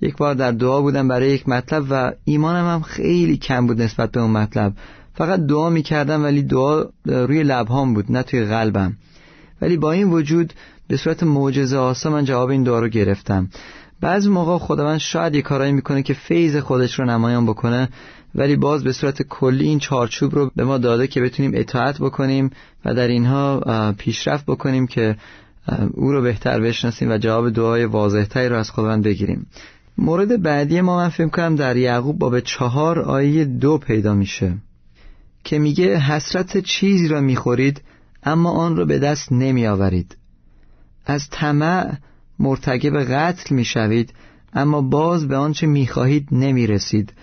یک 0.02 0.18
بار 0.18 0.34
در 0.34 0.52
دعا 0.52 0.82
بودم 0.82 1.08
برای 1.08 1.30
یک 1.30 1.50
مطلب 1.50 1.86
و 1.90 2.12
ایمانم 2.26 2.68
هم 2.68 2.82
خیلی 2.82 3.38
کم 3.38 3.68
بود 3.68 3.82
نسبت 3.82 4.12
به 4.12 4.22
اون 4.22 4.32
مطلب. 4.32 4.74
فقط 5.14 5.40
دعا 5.40 5.70
می‌کردم 5.70 6.24
ولی 6.24 6.42
دعا 6.42 6.86
روی 7.06 7.44
لبهام 7.44 7.94
بود 7.94 8.12
نه 8.12 8.24
توی 8.24 8.46
قلبم. 8.46 8.98
ولی 9.62 9.78
با 9.78 9.92
این 9.92 10.10
وجود 10.10 10.54
به 10.88 10.98
صورت 10.98 11.24
معجزه 11.24 11.78
آسا 11.78 12.10
من 12.10 12.26
جواب 12.26 12.50
این 12.50 12.64
دعا 12.64 12.80
رو 12.80 12.88
گرفتم. 12.88 13.50
بعض 14.02 14.28
موقع 14.28 14.58
خداوند 14.58 14.98
شاید 14.98 15.36
یه 15.36 15.42
کارایی 15.42 15.72
می‌کنه 15.72 16.04
که 16.04 16.14
فیض 16.14 16.56
خودش 16.56 17.00
رو 17.00 17.06
نمایان 17.06 17.46
بکنه 17.46 17.90
ولی 18.36 18.56
باز 18.56 18.84
به 18.84 18.92
صورت 18.92 19.22
کلی 19.22 19.66
این 19.66 19.80
چارچوب 19.80 20.36
رو 20.36 20.52
به 20.56 20.64
ما 20.64 20.78
داده 20.78 21.08
که 21.08 21.22
بتونیم 21.22 21.52
اطاعت 21.56 21.98
بکنیم 22.00 22.50
و 22.86 22.94
در 22.94 23.08
اینها 23.08 23.94
پیشرفت 23.98 24.46
بکنیم 24.46 24.88
که 24.88 25.16
او 25.94 26.12
رو 26.12 26.22
بهتر 26.22 26.62
بشناسیم 26.62 27.12
و 27.12 27.18
جواب 27.18 27.50
دعای 27.50 27.86
واضحتری 27.86 28.50
رو 28.50 28.58
از 28.58 28.72
خداوند 28.72 29.04
بگیریم. 29.04 29.48
مورد 29.98 30.42
بعدی 30.42 30.82
ما 30.82 30.98
من 30.98 31.10
فکر 31.10 31.28
کنم 31.28 31.56
در 31.56 31.78
یعقوب 31.78 32.20
باب 32.20 32.40
چهار 32.40 33.00
آیه 33.00 33.46
دو 33.46 33.78
پیدا 33.78 34.14
میشه 34.14 34.58
که 35.44 35.60
میگه 35.60 35.98
حسرت 35.98 36.58
چیزی 36.58 37.08
را 37.08 37.22
می‌خورید 37.22 37.82
اما 38.28 38.52
آن 38.52 38.76
را 38.76 38.86
به 38.86 39.00
دست 39.00 39.32
نمی 39.32 39.68
آورید 39.68 40.18
از 41.06 41.30
طمع 41.32 41.98
مرتکب 42.40 43.04
قتل 43.04 43.56
می‌شوید 43.56 44.14
اما 44.54 44.82
باز 44.82 45.28
به 45.28 45.36
آنچه 45.36 45.68
می‌خواهید 45.68 46.28
نمی‌رسید. 46.32 47.14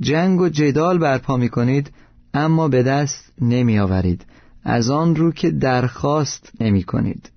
جنگ 0.00 0.40
و 0.40 0.48
جدال 0.48 0.98
برپا 0.98 1.36
می 1.36 1.48
کنید 1.48 1.90
اما 2.34 2.68
به 2.68 2.82
دست 2.82 3.32
نمی 3.40 3.78
آورید 3.78 4.26
از 4.64 4.90
آن 4.90 5.16
رو 5.16 5.32
که 5.32 5.50
درخواست 5.50 6.52
نمی 6.60 6.82
کنید 6.82 7.30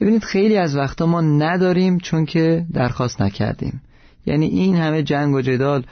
ببینید 0.00 0.24
خیلی 0.24 0.56
از 0.56 0.76
وقتا 0.76 1.06
ما 1.06 1.20
نداریم 1.20 1.98
چون 1.98 2.24
که 2.24 2.66
درخواست 2.72 3.22
نکردیم. 3.22 3.82
یعنی 4.26 4.46
این 4.46 4.76
همه 4.76 5.02
جنگ 5.02 5.34
و 5.34 5.40
جدال 5.40 5.84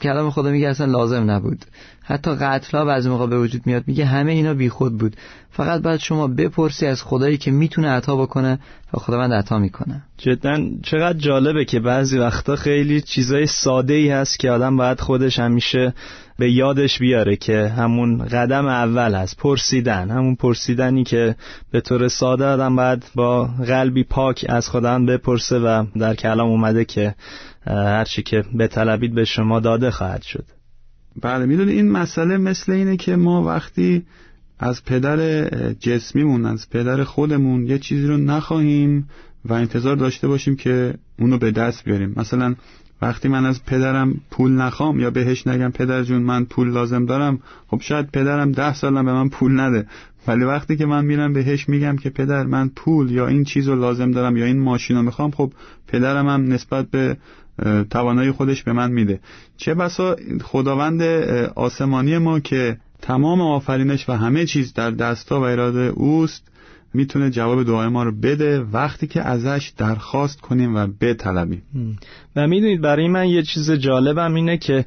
کلام 0.00 0.30
خدا 0.30 0.50
میگه 0.50 0.68
اصلا 0.68 0.86
لازم 0.86 1.30
نبود. 1.30 1.64
حتی 2.02 2.30
قتل 2.30 2.78
ها 2.78 2.84
بعضی 2.84 3.08
موقع 3.08 3.26
به 3.26 3.38
وجود 3.38 3.66
میاد. 3.66 3.84
میگه 3.86 4.04
همه 4.04 4.32
اینا 4.32 4.54
بیخود 4.54 4.98
بود. 4.98 5.16
فقط 5.50 5.82
باید 5.82 6.00
شما 6.00 6.28
بپرسی 6.28 6.86
از 6.86 7.02
خدایی 7.02 7.36
که 7.36 7.50
می‌تونه 7.50 7.88
عطا 7.88 8.16
بکنه 8.16 8.58
و 8.94 8.98
خداوند 8.98 9.32
عطا 9.32 9.58
می‌کنه. 9.58 10.02
جدا 10.18 10.60
چقدر 10.82 11.18
جالبه 11.18 11.64
که 11.64 11.80
بعضی 11.80 12.18
وقتا 12.18 12.56
خیلی 12.56 13.00
چیزای 13.00 13.46
ساده 13.46 13.94
ای 13.94 14.10
هست 14.10 14.38
که 14.38 14.50
آدم 14.50 14.76
باید 14.76 15.00
خودش 15.00 15.38
همیشه 15.38 15.94
به 16.38 16.52
یادش 16.52 16.98
بیاره 16.98 17.36
که 17.36 17.68
همون 17.68 18.24
قدم 18.24 18.66
اول 18.66 19.14
هست 19.14 19.36
پرسیدن. 19.36 20.10
همون 20.10 20.34
پرسیدنی 20.34 21.04
که 21.04 21.36
به 21.70 21.80
طور 21.80 22.08
ساده 22.08 22.44
آدم 22.44 22.76
باید 22.76 23.04
با 23.14 23.44
قلبی 23.44 24.04
پاک 24.04 24.46
از 24.48 24.68
خداوند 24.68 25.08
بپرسه 25.08 25.58
و 25.58 25.84
در 25.98 26.14
کلام 26.14 26.48
اومده 26.48 26.84
که 26.84 27.14
هرچی 27.66 28.22
که 28.22 28.44
به 28.54 28.68
طلبید 28.68 29.14
به 29.14 29.24
شما 29.24 29.60
داده 29.60 29.90
خواهد 29.90 30.22
شد. 30.22 30.44
بله 31.22 31.46
می‌دونی 31.46 31.72
این 31.72 31.90
مسئله 31.90 32.36
مثل 32.36 32.72
اینه 32.72 32.96
که 32.96 33.16
ما 33.16 33.42
وقتی 33.42 34.02
از 34.58 34.84
پدر 34.84 35.48
جسمیمون 35.72 36.46
از 36.46 36.70
پدر 36.70 37.04
خودمون 37.04 37.66
یه 37.66 37.78
چیزی 37.78 38.06
رو 38.06 38.16
نخواهیم 38.16 39.08
و 39.44 39.52
انتظار 39.52 39.96
داشته 39.96 40.28
باشیم 40.28 40.56
که 40.56 40.94
اونو 41.18 41.38
به 41.38 41.50
دست 41.50 41.84
بیاریم. 41.84 42.12
مثلا 42.16 42.54
وقتی 43.02 43.28
من 43.28 43.46
از 43.46 43.64
پدرم 43.64 44.20
پول 44.30 44.52
نخوام 44.52 45.00
یا 45.00 45.10
بهش 45.10 45.46
نگم 45.46 45.70
پدر 45.70 46.02
جون 46.02 46.22
من 46.22 46.44
پول 46.44 46.70
لازم 46.70 47.06
دارم 47.06 47.38
خب 47.66 47.80
شاید 47.80 48.10
پدرم 48.10 48.52
ده 48.52 48.74
سالم 48.74 49.04
به 49.04 49.12
من 49.12 49.28
پول 49.28 49.60
نده. 49.60 49.86
ولی 50.26 50.44
وقتی 50.44 50.76
که 50.76 50.86
من 50.86 51.04
میرم 51.04 51.32
بهش 51.32 51.68
میگم 51.68 51.96
که 51.96 52.10
پدر 52.10 52.42
من 52.42 52.68
پول 52.68 53.10
یا 53.10 53.26
این 53.26 53.44
چیز 53.44 53.68
رو 53.68 53.76
لازم 53.76 54.10
دارم 54.10 54.36
یا 54.36 54.44
این 54.44 54.60
ماشین 54.60 54.96
رو 54.96 55.02
می‌خوام 55.02 55.30
خب 55.30 55.52
پدرم 55.88 56.28
هم 56.28 56.52
نسبت 56.52 56.90
به 56.90 57.16
توانایی 57.90 58.30
خودش 58.30 58.62
به 58.62 58.72
من 58.72 58.90
میده. 58.90 59.20
چه 59.56 59.74
بسا 59.74 60.16
خداوند 60.42 61.02
آسمانی 61.54 62.18
ما 62.18 62.40
که 62.40 62.76
تمام 63.02 63.40
آفرینش 63.40 64.08
و 64.08 64.12
همه 64.12 64.46
چیز 64.46 64.74
در 64.74 64.90
دستا 64.90 65.40
و 65.40 65.42
اراده 65.42 65.80
اوست 65.80 66.48
می‌تونه 66.94 67.30
جواب 67.30 67.62
دعای 67.62 67.88
ما 67.88 68.02
رو 68.02 68.12
بده 68.12 68.60
وقتی 68.60 69.06
که 69.06 69.22
ازش 69.22 69.72
درخواست 69.76 70.40
کنیم 70.40 70.76
و 70.76 70.86
بطلبیم. 71.00 71.62
و 72.36 72.46
می‌دونید 72.46 72.80
برای 72.80 73.08
من 73.08 73.28
یه 73.28 73.42
چیز 73.42 73.70
جالبم 73.70 74.34
اینه 74.34 74.56
که 74.56 74.84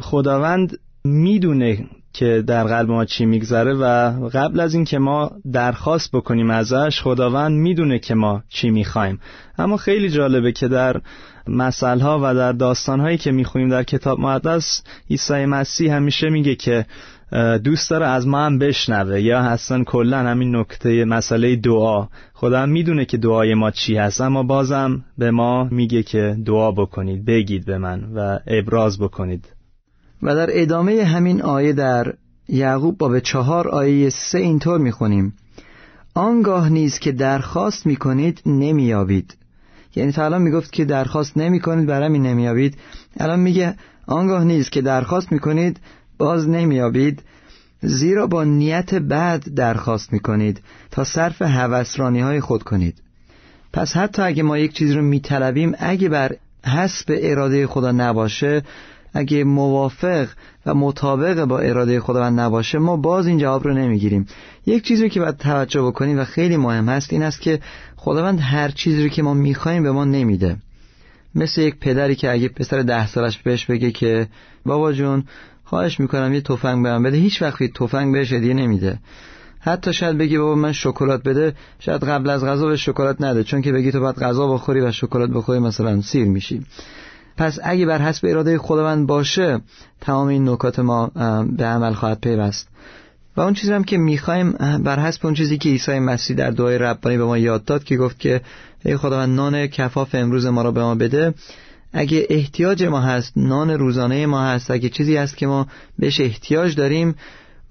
خداوند 0.00 0.78
می‌دونه 1.04 1.86
که 2.12 2.44
در 2.46 2.64
قلب 2.64 2.90
ما 2.90 3.04
چی 3.04 3.26
میگذره 3.26 3.74
و 3.74 3.84
قبل 4.28 4.60
از 4.60 4.74
اینکه 4.74 4.98
ما 4.98 5.30
درخواست 5.52 6.12
بکنیم 6.12 6.50
ازش 6.50 7.00
خداوند 7.02 7.58
می‌دونه 7.58 7.98
که 7.98 8.14
ما 8.14 8.42
چی 8.48 8.70
می‌خوایم. 8.70 9.20
اما 9.58 9.76
خیلی 9.76 10.10
جالبه 10.10 10.52
که 10.52 10.68
در 10.68 11.00
مسئله 11.48 12.04
و 12.04 12.34
در 12.34 12.52
داستان 12.52 13.00
هایی 13.00 13.18
که 13.18 13.32
میخویم 13.32 13.68
در 13.68 13.82
کتاب 13.82 14.20
مقدس 14.20 14.82
عیسی 15.10 15.46
مسیح 15.46 15.94
همیشه 15.94 16.30
میگه 16.30 16.54
که 16.54 16.86
دوست 17.64 17.90
داره 17.90 18.06
از 18.06 18.26
ما 18.26 18.46
هم 18.46 18.58
بشنوه. 18.58 19.20
یا 19.20 19.38
اصلا 19.38 19.84
کلا 19.84 20.18
همین 20.18 20.56
نکته 20.56 21.04
مسئله 21.04 21.56
دعا. 21.56 22.06
خدا 22.34 22.60
هم 22.60 22.68
می‌دونه 22.68 23.04
که 23.04 23.16
دعای 23.16 23.54
ما 23.54 23.70
چی 23.70 23.96
هست 23.96 24.20
اما 24.20 24.42
بازم 24.42 25.04
به 25.18 25.30
ما 25.30 25.64
میگه 25.64 26.02
که 26.02 26.36
دعا 26.46 26.72
بکنید 26.72 27.24
بگید 27.24 27.64
به 27.64 27.78
من 27.78 28.04
و 28.14 28.38
ابراز 28.46 28.98
بکنید. 28.98 29.44
و 30.22 30.34
در 30.34 30.48
ادامه 30.50 31.04
همین 31.04 31.42
آیه 31.42 31.72
در 31.72 32.14
یعقوب 32.48 32.98
باب 32.98 33.18
چهار 33.18 33.68
آیه 33.68 34.10
سه 34.10 34.38
اینطور 34.38 34.78
می‌خونیم. 34.78 35.34
آنگاه 36.14 36.68
نیز 36.68 36.98
که 36.98 37.12
درخواست 37.12 37.86
می‌کنید 37.86 38.42
نمیابید 38.46 39.36
یعنی 39.96 40.12
تا 40.12 40.24
الان 40.24 40.42
می‌گفت 40.42 40.72
که 40.72 40.84
درخواست 40.84 41.36
نمی‌کنید 41.36 41.86
برای 41.86 42.06
همین 42.06 42.22
نمیابید 42.22 42.78
الان 43.16 43.40
میگه 43.40 43.74
آنگاه 44.06 44.44
نیز 44.44 44.70
که 44.70 44.82
درخواست 44.82 45.32
می‌کنید 45.32 45.80
باز 46.18 46.48
نمیابید 46.48 47.22
زیرا 47.80 48.26
با 48.26 48.44
نیت 48.44 48.94
بد 48.94 49.44
درخواست 49.56 50.12
می‌کنید 50.12 50.60
تا 50.90 51.04
صرف 51.04 51.42
هوسرانی 51.42 52.20
های 52.20 52.40
خود 52.40 52.62
کنید. 52.62 52.94
پس 53.72 53.96
حتی 53.96 54.22
اگه 54.22 54.42
ما 54.42 54.58
یک 54.58 54.72
چیز 54.72 54.92
رو 54.92 55.02
میطلبیم 55.02 55.74
اگه 55.78 56.08
بر 56.08 56.36
حسب 56.64 57.18
اراده 57.18 57.66
خدا 57.66 57.92
نباشه 57.92 58.62
اگه 59.12 59.44
موافق 59.44 60.28
و 60.66 60.74
مطابق 60.74 61.44
با 61.44 61.58
اراده 61.58 62.00
خداوند 62.00 62.40
نباشه 62.40 62.78
ما 62.78 62.96
باز 62.96 63.26
این 63.26 63.38
جواب 63.38 63.64
رو 63.64 63.74
نمی‌گیریم. 63.74 64.26
یک 64.66 64.84
چیزی 64.84 65.08
که 65.08 65.20
باید 65.20 65.36
توجه 65.36 65.82
بکنیم 65.82 66.18
و 66.18 66.24
خیلی 66.24 66.56
مهم 66.56 66.88
هست 66.88 67.12
این 67.12 67.22
است 67.22 67.40
که 67.40 67.60
خداوند 67.96 68.40
هر 68.40 68.68
چیزی 68.68 69.02
رو 69.02 69.08
که 69.08 69.22
ما 69.22 69.34
می‌خوایم 69.34 69.82
به 69.82 69.92
ما 69.92 70.04
نمیده. 70.04 70.56
مثل 71.34 71.60
یک 71.60 71.76
پدری 71.80 72.14
که 72.14 72.30
اگه 72.30 72.48
پسر 72.48 72.82
ده 72.82 73.06
سالش 73.06 73.38
بهش 73.38 73.66
بگه 73.66 73.90
که 73.90 74.26
بابا 74.66 74.92
جون 74.92 75.24
خواهش 75.64 76.00
می‌کنم 76.00 76.34
یه 76.34 76.40
تفنگ 76.40 76.82
به 76.82 76.90
من 76.90 77.02
بده. 77.02 77.16
هیچ 77.16 77.42
وقت 77.42 77.62
تفنگ 77.62 78.12
بهش 78.12 78.32
هدیه 78.32 78.54
نمیده. 78.54 78.98
حتی 79.60 79.92
شاید 79.92 80.18
بگی 80.18 80.38
بابا 80.38 80.54
من 80.54 80.72
شکلات 80.72 81.22
بده. 81.22 81.54
شاید 81.78 82.04
قبل 82.04 82.30
از 82.30 82.44
غذا 82.44 82.66
به 82.66 82.76
شکلات 82.76 83.22
نده 83.22 83.44
چون 83.44 83.62
که 83.62 83.72
بگی 83.72 83.92
تو 83.92 84.00
باید 84.00 84.16
غذا 84.16 84.46
بخوری 84.46 84.80
و 84.80 84.92
شکلات 84.92 85.30
بخوری 85.30 85.58
مثلا 85.58 86.00
سیر 86.00 86.24
میشی. 86.24 86.62
پس 87.38 87.58
اگه 87.62 87.86
بر 87.86 88.02
حسب 88.02 88.26
اراده 88.26 88.58
خداوند 88.58 89.06
باشه 89.06 89.60
تمام 90.00 90.28
این 90.28 90.48
نکات 90.48 90.78
ما 90.78 91.06
به 91.56 91.64
عمل 91.64 91.92
خواهد 91.92 92.20
پیوست. 92.20 92.68
و 93.36 93.40
اون 93.40 93.54
چیزی 93.54 93.72
هم 93.72 93.84
که 93.84 93.98
می‌خوایم 93.98 94.52
بر 94.84 95.00
حسب 95.00 95.26
اون 95.26 95.34
چیزی 95.34 95.58
که 95.58 95.68
عیسی 95.68 95.98
مسیح 95.98 96.36
در 96.36 96.50
دعای 96.50 96.78
ربانی 96.78 97.16
به 97.16 97.24
ما 97.24 97.38
یاد 97.38 97.64
داد 97.64 97.84
که 97.84 97.96
گفت 97.96 98.18
که 98.18 98.40
ای 98.84 98.96
خداوند 98.96 99.36
نان 99.36 99.66
کفاف 99.66 100.14
امروز 100.14 100.46
ما 100.46 100.62
را 100.62 100.70
به 100.70 100.80
ما 100.80 100.94
بده. 100.94 101.34
اگه 101.92 102.26
احتیاج 102.30 102.84
ما 102.84 103.00
هست 103.00 103.32
نان 103.36 103.70
روزانه 103.70 104.26
ما 104.26 104.42
هست 104.42 104.70
اگه 104.70 104.88
چیزی 104.88 105.16
هست 105.16 105.36
که 105.36 105.46
ما 105.46 105.66
بهش 105.98 106.20
احتیاج 106.20 106.74
داریم 106.74 107.14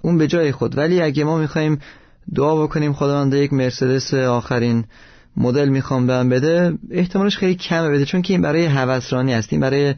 اون 0.02 0.18
به 0.18 0.28
جای 0.28 0.52
خود. 0.52 0.78
ولی 0.78 1.02
اگه 1.02 1.24
ما 1.24 1.38
می‌خوایم 1.38 1.80
دعا 2.36 2.64
بکنیم 2.64 2.94
خداوند 2.94 3.34
یک 3.34 3.54
مرسدس 3.54 4.14
آخرین 4.14 4.86
مدل 5.38 5.70
می‌خوام 5.70 6.08
بهم 6.08 6.30
بده 6.30 6.78
احتمالش 6.92 7.38
خیلی 7.38 7.56
کمه 7.56 7.90
بده 7.90 8.06
چون 8.06 8.22
که 8.22 8.34
این 8.34 8.42
برای 8.42 8.66
هوسرانی 8.66 9.34
است 9.34 9.54
این 9.54 9.62
برای 9.62 9.96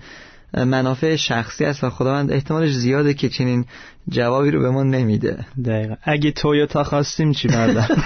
منافع 0.54 1.15
شخصی 1.15 1.65
است 1.65 1.84
و 1.84 1.89
خداوند 1.89 2.32
احتمالش 2.32 2.71
زیاده 2.71 3.13
که 3.13 3.30
چنین 3.30 3.65
جوابی 4.10 4.52
رو 4.52 4.62
به 4.62 4.69
ما 4.69 4.84
نمیده. 4.84 5.45
دقیقا. 5.65 5.95
اگه 6.04 6.32
تویوتا 6.32 6.84
خواستیم 6.84 7.32
چی 7.32 7.47
بردم 7.47 7.88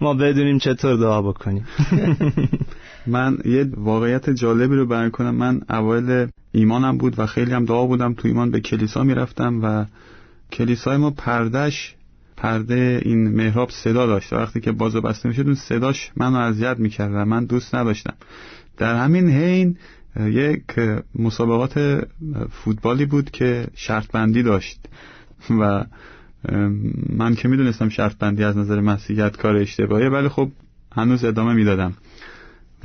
ما 0.00 0.14
بدونیم 0.14 0.58
چطور 0.58 0.96
دعا 0.96 1.22
بکنیم. 1.22 1.66
من 3.06 3.38
یه 3.44 3.66
واقعیت 3.76 4.30
جالبی 4.30 4.76
رو 4.76 4.86
بیان 4.86 5.10
کنم. 5.10 5.34
من 5.34 5.60
اوایل 5.70 6.28
ایمانم 6.52 6.98
بود 6.98 7.18
و 7.18 7.26
خیلی 7.26 7.52
هم 7.52 7.64
دعا 7.64 7.86
بودم. 7.86 8.14
تو 8.14 8.28
ایمان 8.28 8.50
به 8.50 8.60
کلیسا 8.60 9.02
می‌رفتم 9.02 9.60
و 9.62 9.84
کلیسای 10.52 10.96
ما 10.96 11.10
پردش 11.10 11.94
پرده 12.36 13.00
این 13.04 13.28
محراب 13.28 13.70
صدا 13.70 14.06
داشت. 14.06 14.32
وقتی 14.32 14.60
که 14.60 14.72
بازو 14.72 15.00
بسته 15.00 15.28
می‌شد 15.28 15.46
اون 15.46 15.54
صداش 15.54 16.10
منو 16.16 16.36
اذیت 16.36 16.78
می‌کرد 16.78 17.10
و 17.14 17.24
من 17.24 17.44
دوست 17.44 17.74
نداشتم. 17.74 18.14
در 18.76 18.94
همین 19.04 19.30
حین 19.30 19.76
یک 20.20 20.62
مسابقات 21.18 22.04
فوتبالی 22.50 23.06
بود 23.06 23.30
که 23.30 23.66
شرط 23.74 24.10
بندی 24.12 24.42
داشت. 24.42 24.80
و 25.50 25.84
من 27.08 27.34
که 27.34 27.48
می‌دونستم 27.48 27.88
شرط 27.88 28.18
بندی 28.18 28.44
از 28.44 28.56
نظر 28.56 28.80
مسیحیت 28.80 29.36
کار 29.36 29.56
اشتباهیه 29.56 30.08
ولی 30.08 30.28
خب 30.28 30.50
هنوز 30.92 31.24
ادامه 31.24 31.54
می‌دادم. 31.54 31.94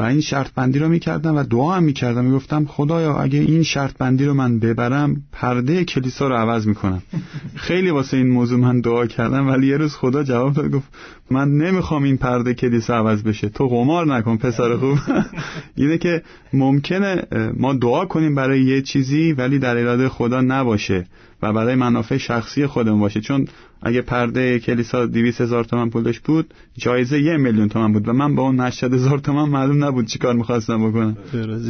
و 0.01 0.03
این 0.03 0.21
شرط 0.21 0.53
بندی 0.53 0.79
رو 0.79 0.89
می‌کردم 0.89 1.35
و 1.35 1.43
دعا 1.43 1.73
هم 1.73 1.83
می‌کردم. 1.83 2.25
می‌گفتم 2.25 2.65
خدایا 2.65 3.17
اگه 3.17 3.39
این 3.39 3.63
شرط 3.63 3.97
بندی 3.97 4.25
رو 4.25 4.33
من 4.33 4.59
ببرم 4.59 5.23
پرده 5.31 5.83
کلیسا 5.83 6.27
رو 6.27 6.35
عوض 6.35 6.67
می‌کنم. 6.67 7.01
خیلی 7.55 7.89
واسه 7.89 8.17
این 8.17 8.29
موضوع 8.29 8.59
من 8.59 8.81
دعا 8.81 9.05
کردم 9.05 9.47
ولی 9.47 9.67
یه 9.67 9.77
روز 9.77 9.95
خدا 9.95 10.23
جواب 10.23 10.53
داد 10.53 10.71
گفت 10.71 10.87
من 11.31 11.51
نمی‌خوام 11.57 12.03
این 12.03 12.17
پرده 12.17 12.53
کلیسا 12.53 12.95
عوض 12.95 13.23
بشه. 13.23 13.49
تو 13.49 13.67
قمار 13.67 14.05
نکن 14.05 14.37
پسر 14.37 14.77
خوب. 14.77 14.97
اینه 15.77 15.97
که 15.97 16.21
ممکنه 16.53 17.23
ما 17.57 17.73
دعا 17.73 18.05
کنیم 18.05 18.35
برای 18.35 18.61
یه 18.61 18.81
چیزی 18.81 19.33
ولی 19.33 19.59
در 19.59 19.77
اراده 19.77 20.09
خدا 20.09 20.41
نباشه. 20.41 21.05
و 21.41 21.53
برای 21.53 21.75
منافع 21.75 22.17
شخصی 22.17 22.67
خودمون 22.67 22.99
باشه. 22.99 23.21
چون 23.21 23.47
اگه 23.83 24.01
پرده 24.01 24.59
کلیسا 24.59 25.05
200 25.05 25.41
هزار 25.41 25.63
تومن 25.63 25.89
پولش 25.89 26.19
بود 26.19 26.53
جایزه 26.77 27.21
یه 27.21 27.37
میلیون 27.37 27.69
تومن 27.69 27.93
بود 27.93 28.07
و 28.07 28.13
من 28.13 28.35
با 28.35 28.43
اون 28.43 28.59
80 28.59 28.93
هزار 28.93 29.19
تومن 29.19 29.49
معلوم 29.49 29.83
نبود 29.83 30.05
چیکار 30.05 30.35
می‌خواستم 30.35 30.89
بکنم. 30.89 31.17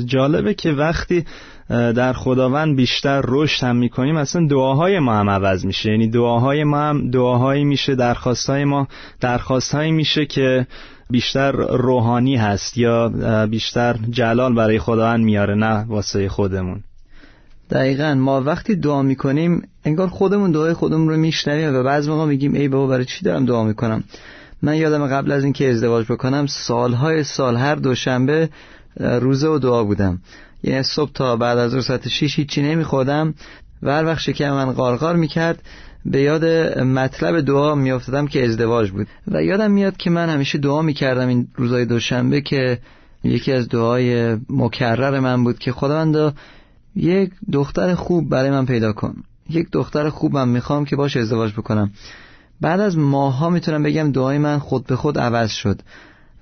جالبه 0.05 0.53
که 0.53 0.71
وقتی 0.71 1.25
در 1.69 2.13
خداوند 2.13 2.75
بیشتر 2.75 3.21
رشد 3.27 3.63
هم 3.63 3.75
می‌کنیم 3.75 4.15
اصلا 4.15 4.47
دعاهای 4.47 4.99
ما 4.99 5.13
هم 5.13 5.29
عوض 5.29 5.65
میشه. 5.65 5.91
یعنی 5.91 6.07
دعاهای 6.07 6.63
ما 6.63 6.79
هم 6.79 7.09
دعاهایی 7.09 7.63
میشه 7.63 7.95
درخواستهای 7.95 8.65
ما 8.65 8.87
درخواستهایی 9.19 9.91
میشه 9.91 10.25
که 10.25 10.67
بیشتر 11.09 11.51
روحانی 11.51 12.35
هست 12.35 12.77
یا 12.77 13.09
بیشتر 13.47 13.95
جلال 14.09 14.55
برای 14.55 14.79
خداوند 14.79 15.23
میاره 15.23 15.55
نه 15.55 15.85
واسه 15.87 16.29
خودمون. 16.29 16.83
دقیقا 17.71 18.13
ما 18.13 18.41
وقتی 18.41 18.75
دعا 18.75 19.01
می‌کنیم 19.01 19.67
انگار 19.85 20.07
خودمون 20.07 20.51
دعای 20.51 20.73
خودمون 20.73 21.09
رو 21.09 21.17
میشنویم 21.17 21.75
و 21.75 21.83
بعض 21.83 22.09
موقع 22.09 22.25
میگیم 22.25 22.53
ای 22.53 22.67
بابا 22.67 22.87
برای 22.87 23.05
چی 23.05 23.25
دارم 23.25 23.45
دعا 23.45 23.63
می‌کنم؟ 23.63 24.03
من 24.61 24.75
یادم 24.75 25.07
قبل 25.07 25.31
از 25.31 25.43
اینکه 25.43 25.69
ازدواج 25.69 26.05
بکنم 26.11 26.45
سالهای 26.45 27.23
سال 27.23 27.55
هر 27.55 27.75
دوشنبه 27.75 28.49
روزه 28.99 29.47
و 29.47 29.59
دعا 29.59 29.83
بودم. 29.83 30.19
یعنی 30.63 30.83
صبح 30.83 31.11
تا 31.13 31.35
بعد 31.35 31.57
از 31.57 31.85
ساعت 31.85 32.07
6 32.07 32.35
هیچی 32.39 32.61
نمیخوردم. 32.61 33.33
و 33.83 33.91
هر 33.91 34.05
وقت 34.05 34.19
شکم 34.19 34.51
من 34.51 34.71
قارقار 34.71 35.15
می‌کرد 35.15 35.61
به 36.05 36.21
یاد 36.21 36.45
مطلب 36.79 37.41
دعا 37.41 37.75
میافتادم 37.75 38.27
که 38.27 38.45
ازدواج 38.45 38.91
بود. 38.91 39.07
و 39.27 39.43
یادم 39.43 39.71
میاد 39.71 39.97
که 39.97 40.09
من 40.09 40.29
همیشه 40.29 40.57
دعا 40.57 40.81
می‌کردم 40.81 41.27
این 41.27 41.47
روزای 41.55 41.85
دوشنبه 41.85 42.41
که 42.41 42.79
یکی 43.23 43.51
از 43.51 43.69
دعای 43.69 44.37
مکرر 44.49 45.19
من 45.19 45.43
بود 45.43 45.59
که 45.59 45.71
خداوندا 45.71 46.33
یک 46.95 47.31
دختر 47.51 47.95
خوب 47.95 48.29
برای 48.29 48.49
من 48.49 48.65
پیدا 48.65 48.93
کن. 48.93 49.15
یک 49.49 49.67
دختر 49.71 50.09
خوبم 50.09 50.47
می‌خوام 50.47 50.85
که 50.85 50.95
باش 50.95 51.17
ازدواج 51.17 51.53
بکنم. 51.53 51.91
بعد 52.61 52.79
از 52.79 52.97
ماها 52.97 53.49
می‌تونم 53.49 53.83
بگم 53.83 54.11
دعای 54.11 54.37
من 54.37 54.59
خود 54.59 54.87
به 54.87 54.95
خود 54.95 55.17
عوض 55.17 55.51
شد 55.51 55.81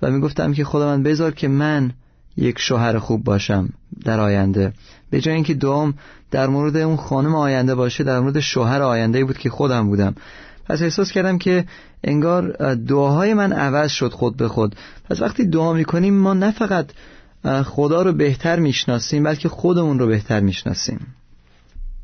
و 0.02 0.12
می‌گفتم 0.12 0.54
که 0.54 0.64
خدا 0.64 0.86
من 0.86 1.04
بذار 1.04 1.32
که 1.32 1.48
من 1.48 1.92
یک 2.38 2.60
شوهر 2.60 3.00
خوب 3.00 3.24
باشم 3.24 3.70
در 4.06 4.20
آینده. 4.20 4.74
به 5.10 5.22
جای 5.22 5.36
اینکه 5.36 5.54
دعام 5.54 5.94
در 6.32 6.48
مورد 6.48 6.78
اون 6.78 6.98
خانم 6.98 7.36
آینده 7.36 7.76
باشه 7.76 8.04
در 8.04 8.20
مورد 8.20 8.40
شوهر 8.40 8.82
آینده 8.82 9.26
بود 9.26 9.38
که 9.38 9.50
خودم 9.50 9.88
بودم. 9.88 10.16
پس 10.66 10.82
احساس 10.82 11.12
کردم 11.12 11.38
که 11.38 11.66
انگار 12.04 12.76
دعاهای 12.76 13.34
من 13.34 13.54
عوض 13.54 13.92
شد 13.92 14.12
خود 14.12 14.38
به 14.38 14.48
خود. 14.48 14.76
پس 15.10 15.22
وقتی 15.22 15.46
دعا 15.46 15.74
می‌کنیم 15.74 16.14
ما 16.14 16.34
نه 16.34 16.52
فقط 16.52 16.90
خدا 17.44 18.02
رو 18.02 18.14
بهتر 18.14 18.60
می‌شناسیم 18.60 19.24
بلکه 19.24 19.50
خودمون 19.50 20.00
رو 20.00 20.08
بهتر 20.08 20.40
می‌شناسیم. 20.40 21.00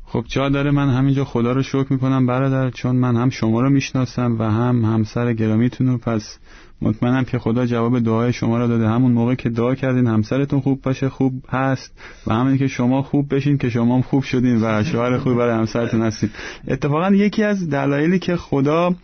خب 0.04 0.24
جا 0.28 0.48
داره 0.48 0.70
من 0.70 0.88
همینجا 0.88 1.24
خدا 1.24 1.52
رو 1.52 1.62
شکر 1.62 1.86
می‌کنم 1.90 2.26
برادر 2.26 2.70
چون 2.70 2.96
من 2.96 3.16
هم 3.16 3.30
شما 3.30 3.60
رو 3.60 3.70
می‌شناسم 3.70 4.36
و 4.38 4.42
هم 4.42 4.84
همسر 4.84 5.32
گرامیتون 5.32 5.86
رو. 5.86 5.98
پس 5.98 6.38
مطمئنم 6.82 7.24
که 7.24 7.38
خدا 7.38 7.66
جواب 7.66 7.98
دعای 7.98 8.32
شما 8.32 8.58
رو 8.58 8.68
داده. 8.68 8.88
همون 8.88 9.12
موقع 9.12 9.34
که 9.34 9.48
دعا 9.48 9.74
کردین 9.74 10.06
همسرتون 10.06 10.60
خوب 10.60 10.82
باشه 10.82 11.08
خوب 11.08 11.44
هست. 11.48 11.92
و 12.26 12.34
همین 12.34 12.58
که 12.58 12.66
شما 12.66 13.02
خوب 13.02 13.34
بشین 13.34 13.58
که 13.58 13.68
شما 13.68 13.94
هم 13.94 14.02
خوب 14.02 14.22
شدین 14.22 14.64
و 14.64 14.84
شوهر 14.84 15.18
خوبی 15.18 15.36
برای 15.36 15.58
همسرتون 15.58 16.02
هستین. 16.02 16.30
اتفاقا 16.68 17.10
یکی 17.10 17.42
از 17.42 17.70
دلایلی 17.70 18.18
که 18.18 18.36
خدا 18.36 18.94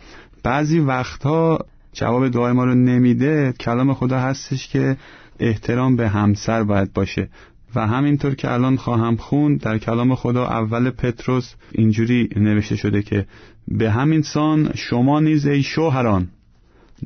بعضی 0.43 0.79
وقتها 0.79 1.59
جواب 1.93 2.29
دعای 2.29 2.53
ما 2.53 2.65
رو 2.65 2.75
نمیده 2.75 3.53
کلام 3.59 3.93
خدا 3.93 4.19
هستش 4.19 4.67
که 4.67 4.97
احترام 5.43 5.95
به 5.95 6.09
همسر 6.09 6.63
باید 6.63 6.93
باشه. 6.93 7.29
و 7.75 7.87
همینطور 7.87 8.35
که 8.35 8.51
الان 8.51 8.77
خواهم 8.77 9.15
خون 9.15 9.57
در 9.57 9.77
کلام 9.77 10.15
خدا 10.15 10.47
اول 10.47 10.89
پتروس 10.89 11.53
اینجوری 11.71 12.29
نوشته 12.35 12.75
شده 12.75 13.01
که 13.01 13.25
به 13.67 13.91
همین 13.91 14.21
سان 14.21 14.71
شما 14.75 15.19
نیز 15.19 15.47
ای 15.47 15.63
شوهران 15.63 16.27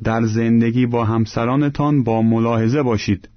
در 0.04 0.22
زندگی 0.26 0.86
با 0.86 1.04
همسرانتان 1.04 2.04
با 2.04 2.22
ملاحظه 2.22 2.82
باشید 2.82 3.28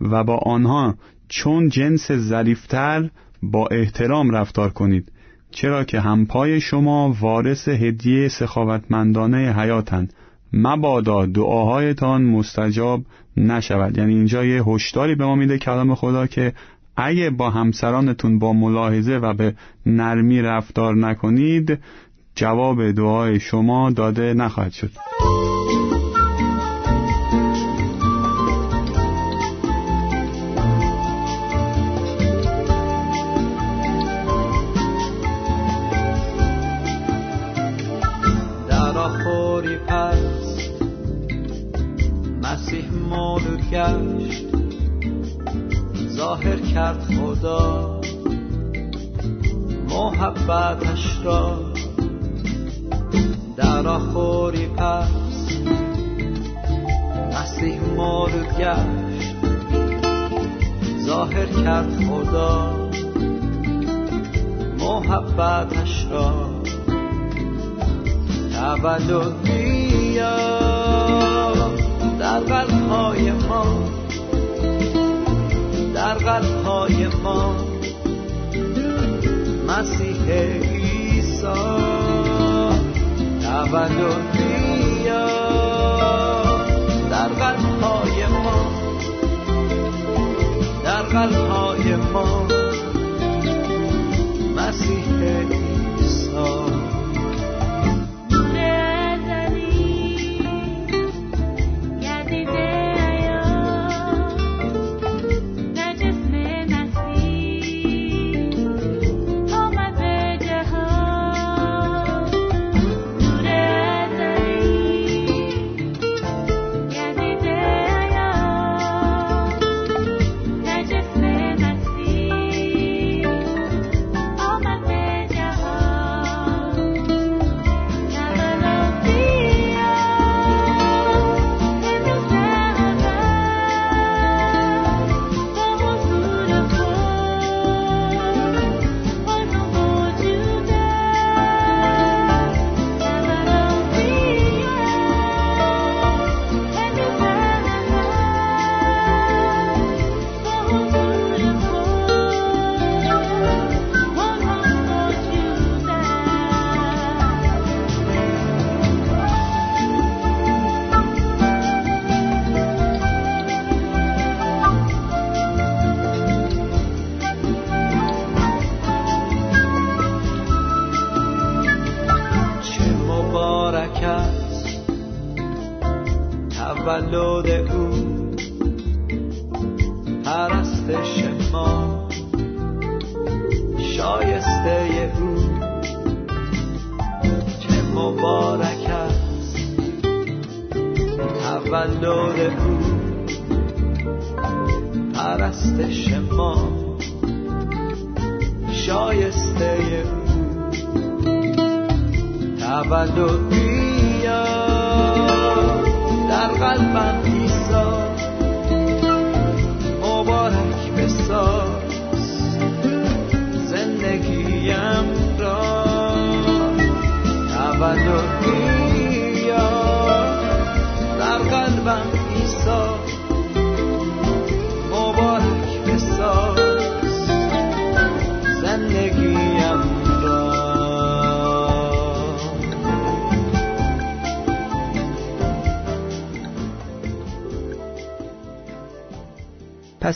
و 0.00 0.24
با 0.24 0.36
آنها 0.36 0.94
چون 1.28 1.68
جنس 1.68 2.12
ظریفتر 2.12 3.10
با 3.42 3.66
احترام 3.66 4.30
رفتار 4.30 4.70
کنید 4.70 5.12
چرا 5.50 5.84
که 5.84 6.00
همپای 6.00 6.60
شما 6.60 7.16
وارث 7.20 7.68
هدیه 7.68 8.28
سخاوتمندانه 8.28 9.52
حیاتند. 9.52 10.12
مبادا 10.52 11.26
دعاهایتان 11.26 12.24
مستجاب 12.24 13.02
نشود. 13.36 13.98
یعنی 13.98 14.14
اینجا 14.14 14.44
یه 14.44 14.64
هشداری 14.64 15.14
به 15.14 15.24
ما 15.24 15.34
میده 15.34 15.58
کلام 15.58 15.94
خدا 15.94 16.26
که 16.26 16.52
اگه 16.96 17.30
با 17.30 17.50
همسرانتون 17.50 18.38
با 18.38 18.52
ملاحظه 18.52 19.12
و 19.12 19.34
به 19.34 19.54
نرمی 19.86 20.42
رفتار 20.42 20.96
نکنید 20.96 21.78
جواب 22.34 22.90
دعای 22.90 23.40
شما 23.40 23.90
داده 23.90 24.34
نخواهد 24.34 24.72
شد. 24.72 24.90
محبتش 50.48 51.20
را 51.24 51.58
در 53.56 53.88
آخوری 53.88 54.66
پس 54.66 55.58
مسیح 57.32 57.80
مولود 57.96 58.58
گشت 58.58 59.36
ظاهر 61.06 61.46
کرد 61.46 62.04
خدا. 62.04 62.88
محبتش 64.78 66.06
را 66.10 66.50
تولد 68.52 69.42
بیا 69.42 70.36
در 72.18 72.40
قلب 72.40 72.88
های 72.90 73.32
ما 73.32 73.64
در 75.94 76.14
قلب 76.14 76.64
های 76.64 77.06
ما. 77.08 77.67
مسیح 79.68 80.32
عیسی. 80.32 81.46
تولد 83.42 84.32
بیا 84.32 85.26
در 87.10 87.28
قلب 87.28 87.82
های 87.82 88.26
ما. 88.26 88.72
در 90.84 91.02
قلب 91.02 91.50
های 91.50 91.96
ما. 91.96 92.46
مسیح 94.56 95.37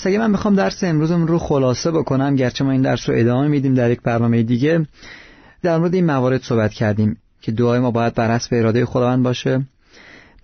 پس 0.02 0.06
اگه 0.06 0.18
من 0.18 0.30
می‌خوام 0.30 0.54
درس 0.54 0.84
امروزم 0.84 1.26
رو 1.26 1.38
خلاصه 1.38 1.90
بکنم 1.90 2.36
گرچه 2.36 2.64
ما 2.64 2.70
این 2.70 2.82
درس 2.82 3.08
رو 3.08 3.14
ادامه 3.18 3.48
میدیم 3.48 3.74
در 3.74 3.90
یک 3.90 4.00
برنامه 4.00 4.42
دیگه 4.42 4.86
در 5.62 5.78
مورد 5.78 5.94
این 5.94 6.06
موارد 6.06 6.42
صحبت 6.42 6.72
کردیم 6.72 7.16
که 7.40 7.52
دعای 7.52 7.78
ما 7.78 7.90
باید 7.90 8.14
بر 8.14 8.34
حسب 8.34 8.54
اراده 8.54 8.84
خداوند 8.86 9.22
باشه. 9.22 9.62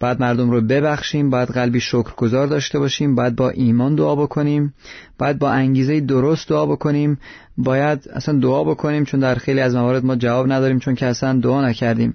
باید 0.01 0.21
مردم 0.21 0.51
رو 0.51 0.61
ببخشیم 0.61 1.31
باید 1.31 1.49
قلبی 1.49 1.81
شکرگزار 1.81 2.47
داشته 2.47 2.79
باشیم 2.79 3.15
باید 3.15 3.37
با 3.37 3.51
ایمان 3.51 3.95
دعا 3.95 4.15
بکنیم 4.15 4.75
باید 5.19 5.39
با 5.39 5.51
انگیزه 5.51 6.01
درست 6.01 6.49
دعا 6.49 6.67
بکنیم 6.67 7.19
باید 7.57 8.09
اصلا 8.13 8.39
دعا 8.39 8.65
بکنیم 8.65 9.05
چون 9.05 9.21
در 9.21 9.35
خیلی 9.35 9.61
از 9.61 9.75
موارد 9.75 10.05
ما 10.05 10.17
جواب 10.17 10.53
نداریم 10.53 10.79
چون 10.79 10.95
که 10.95 11.07
اصلا 11.07 11.41
دعا 11.41 11.69
نکردیم. 11.69 12.15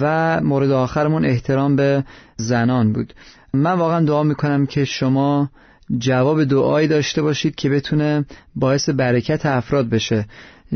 و 0.00 0.40
مورد 0.40 0.70
آخرمون 0.70 1.24
احترام 1.24 1.76
به 1.76 2.04
زنان 2.36 2.92
بود. 2.92 3.14
من 3.54 3.72
واقعا 3.72 4.04
دعا 4.04 4.22
می‌کنم 4.22 4.66
که 4.66 4.84
شما 4.84 5.50
جواب 5.98 6.44
دعایی 6.44 6.88
داشته 6.88 7.22
باشید 7.22 7.54
که 7.54 7.70
بتونه 7.70 8.24
باعث 8.54 8.88
برکت 8.88 9.46
افراد 9.46 9.88
بشه. 9.88 10.24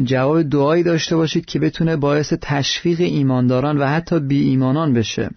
جواب 0.05 0.43
دعایی 0.43 0.83
داشته 0.83 1.17
باشید 1.17 1.45
که 1.45 1.59
بتونه 1.59 1.97
باعث 1.97 2.33
تشویق 2.43 3.01
ایمانداران 3.01 3.79
و 3.79 3.87
حتی 3.87 4.21
بی 4.21 4.43
ایمانان 4.49 4.95
بشه. 4.95 5.31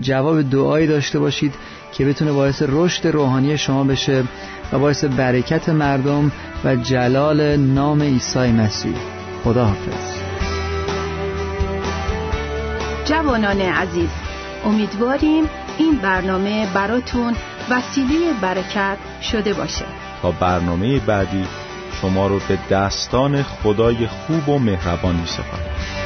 جواب 0.00 0.50
دعایی 0.50 0.86
داشته 0.86 1.18
باشید 1.18 1.54
که 1.92 2.04
بتونه 2.04 2.32
باعث 2.32 2.62
رشد 2.68 3.06
روحانی 3.06 3.58
شما 3.58 3.84
بشه 3.84 4.24
و 4.72 4.78
باعث 4.78 5.04
برکت 5.04 5.68
مردم 5.68 6.32
و 6.64 6.76
جلال 6.76 7.56
نام 7.56 8.02
عیسی 8.02 8.52
مسیح. 8.52 8.94
خدا 9.44 9.64
حافظ 9.64 10.16
جوانان 13.04 13.60
عزیز 13.60 14.08
امیدواریم 14.64 15.44
این 15.78 15.94
برنامه 15.94 16.68
براتون 16.74 17.34
وسیله 17.70 18.32
برکت 18.42 18.98
شده 19.22 19.54
باشه. 19.54 19.84
تا 20.22 20.30
برنامه 20.30 21.00
بعدی 21.00 21.44
شما 22.00 22.26
رو 22.26 22.38
به 22.48 22.58
دستان 22.70 23.42
خدای 23.42 24.06
خوب 24.06 24.48
و 24.48 24.58
مهربان 24.58 25.16
می 25.16 25.26
سپارم 25.26 26.05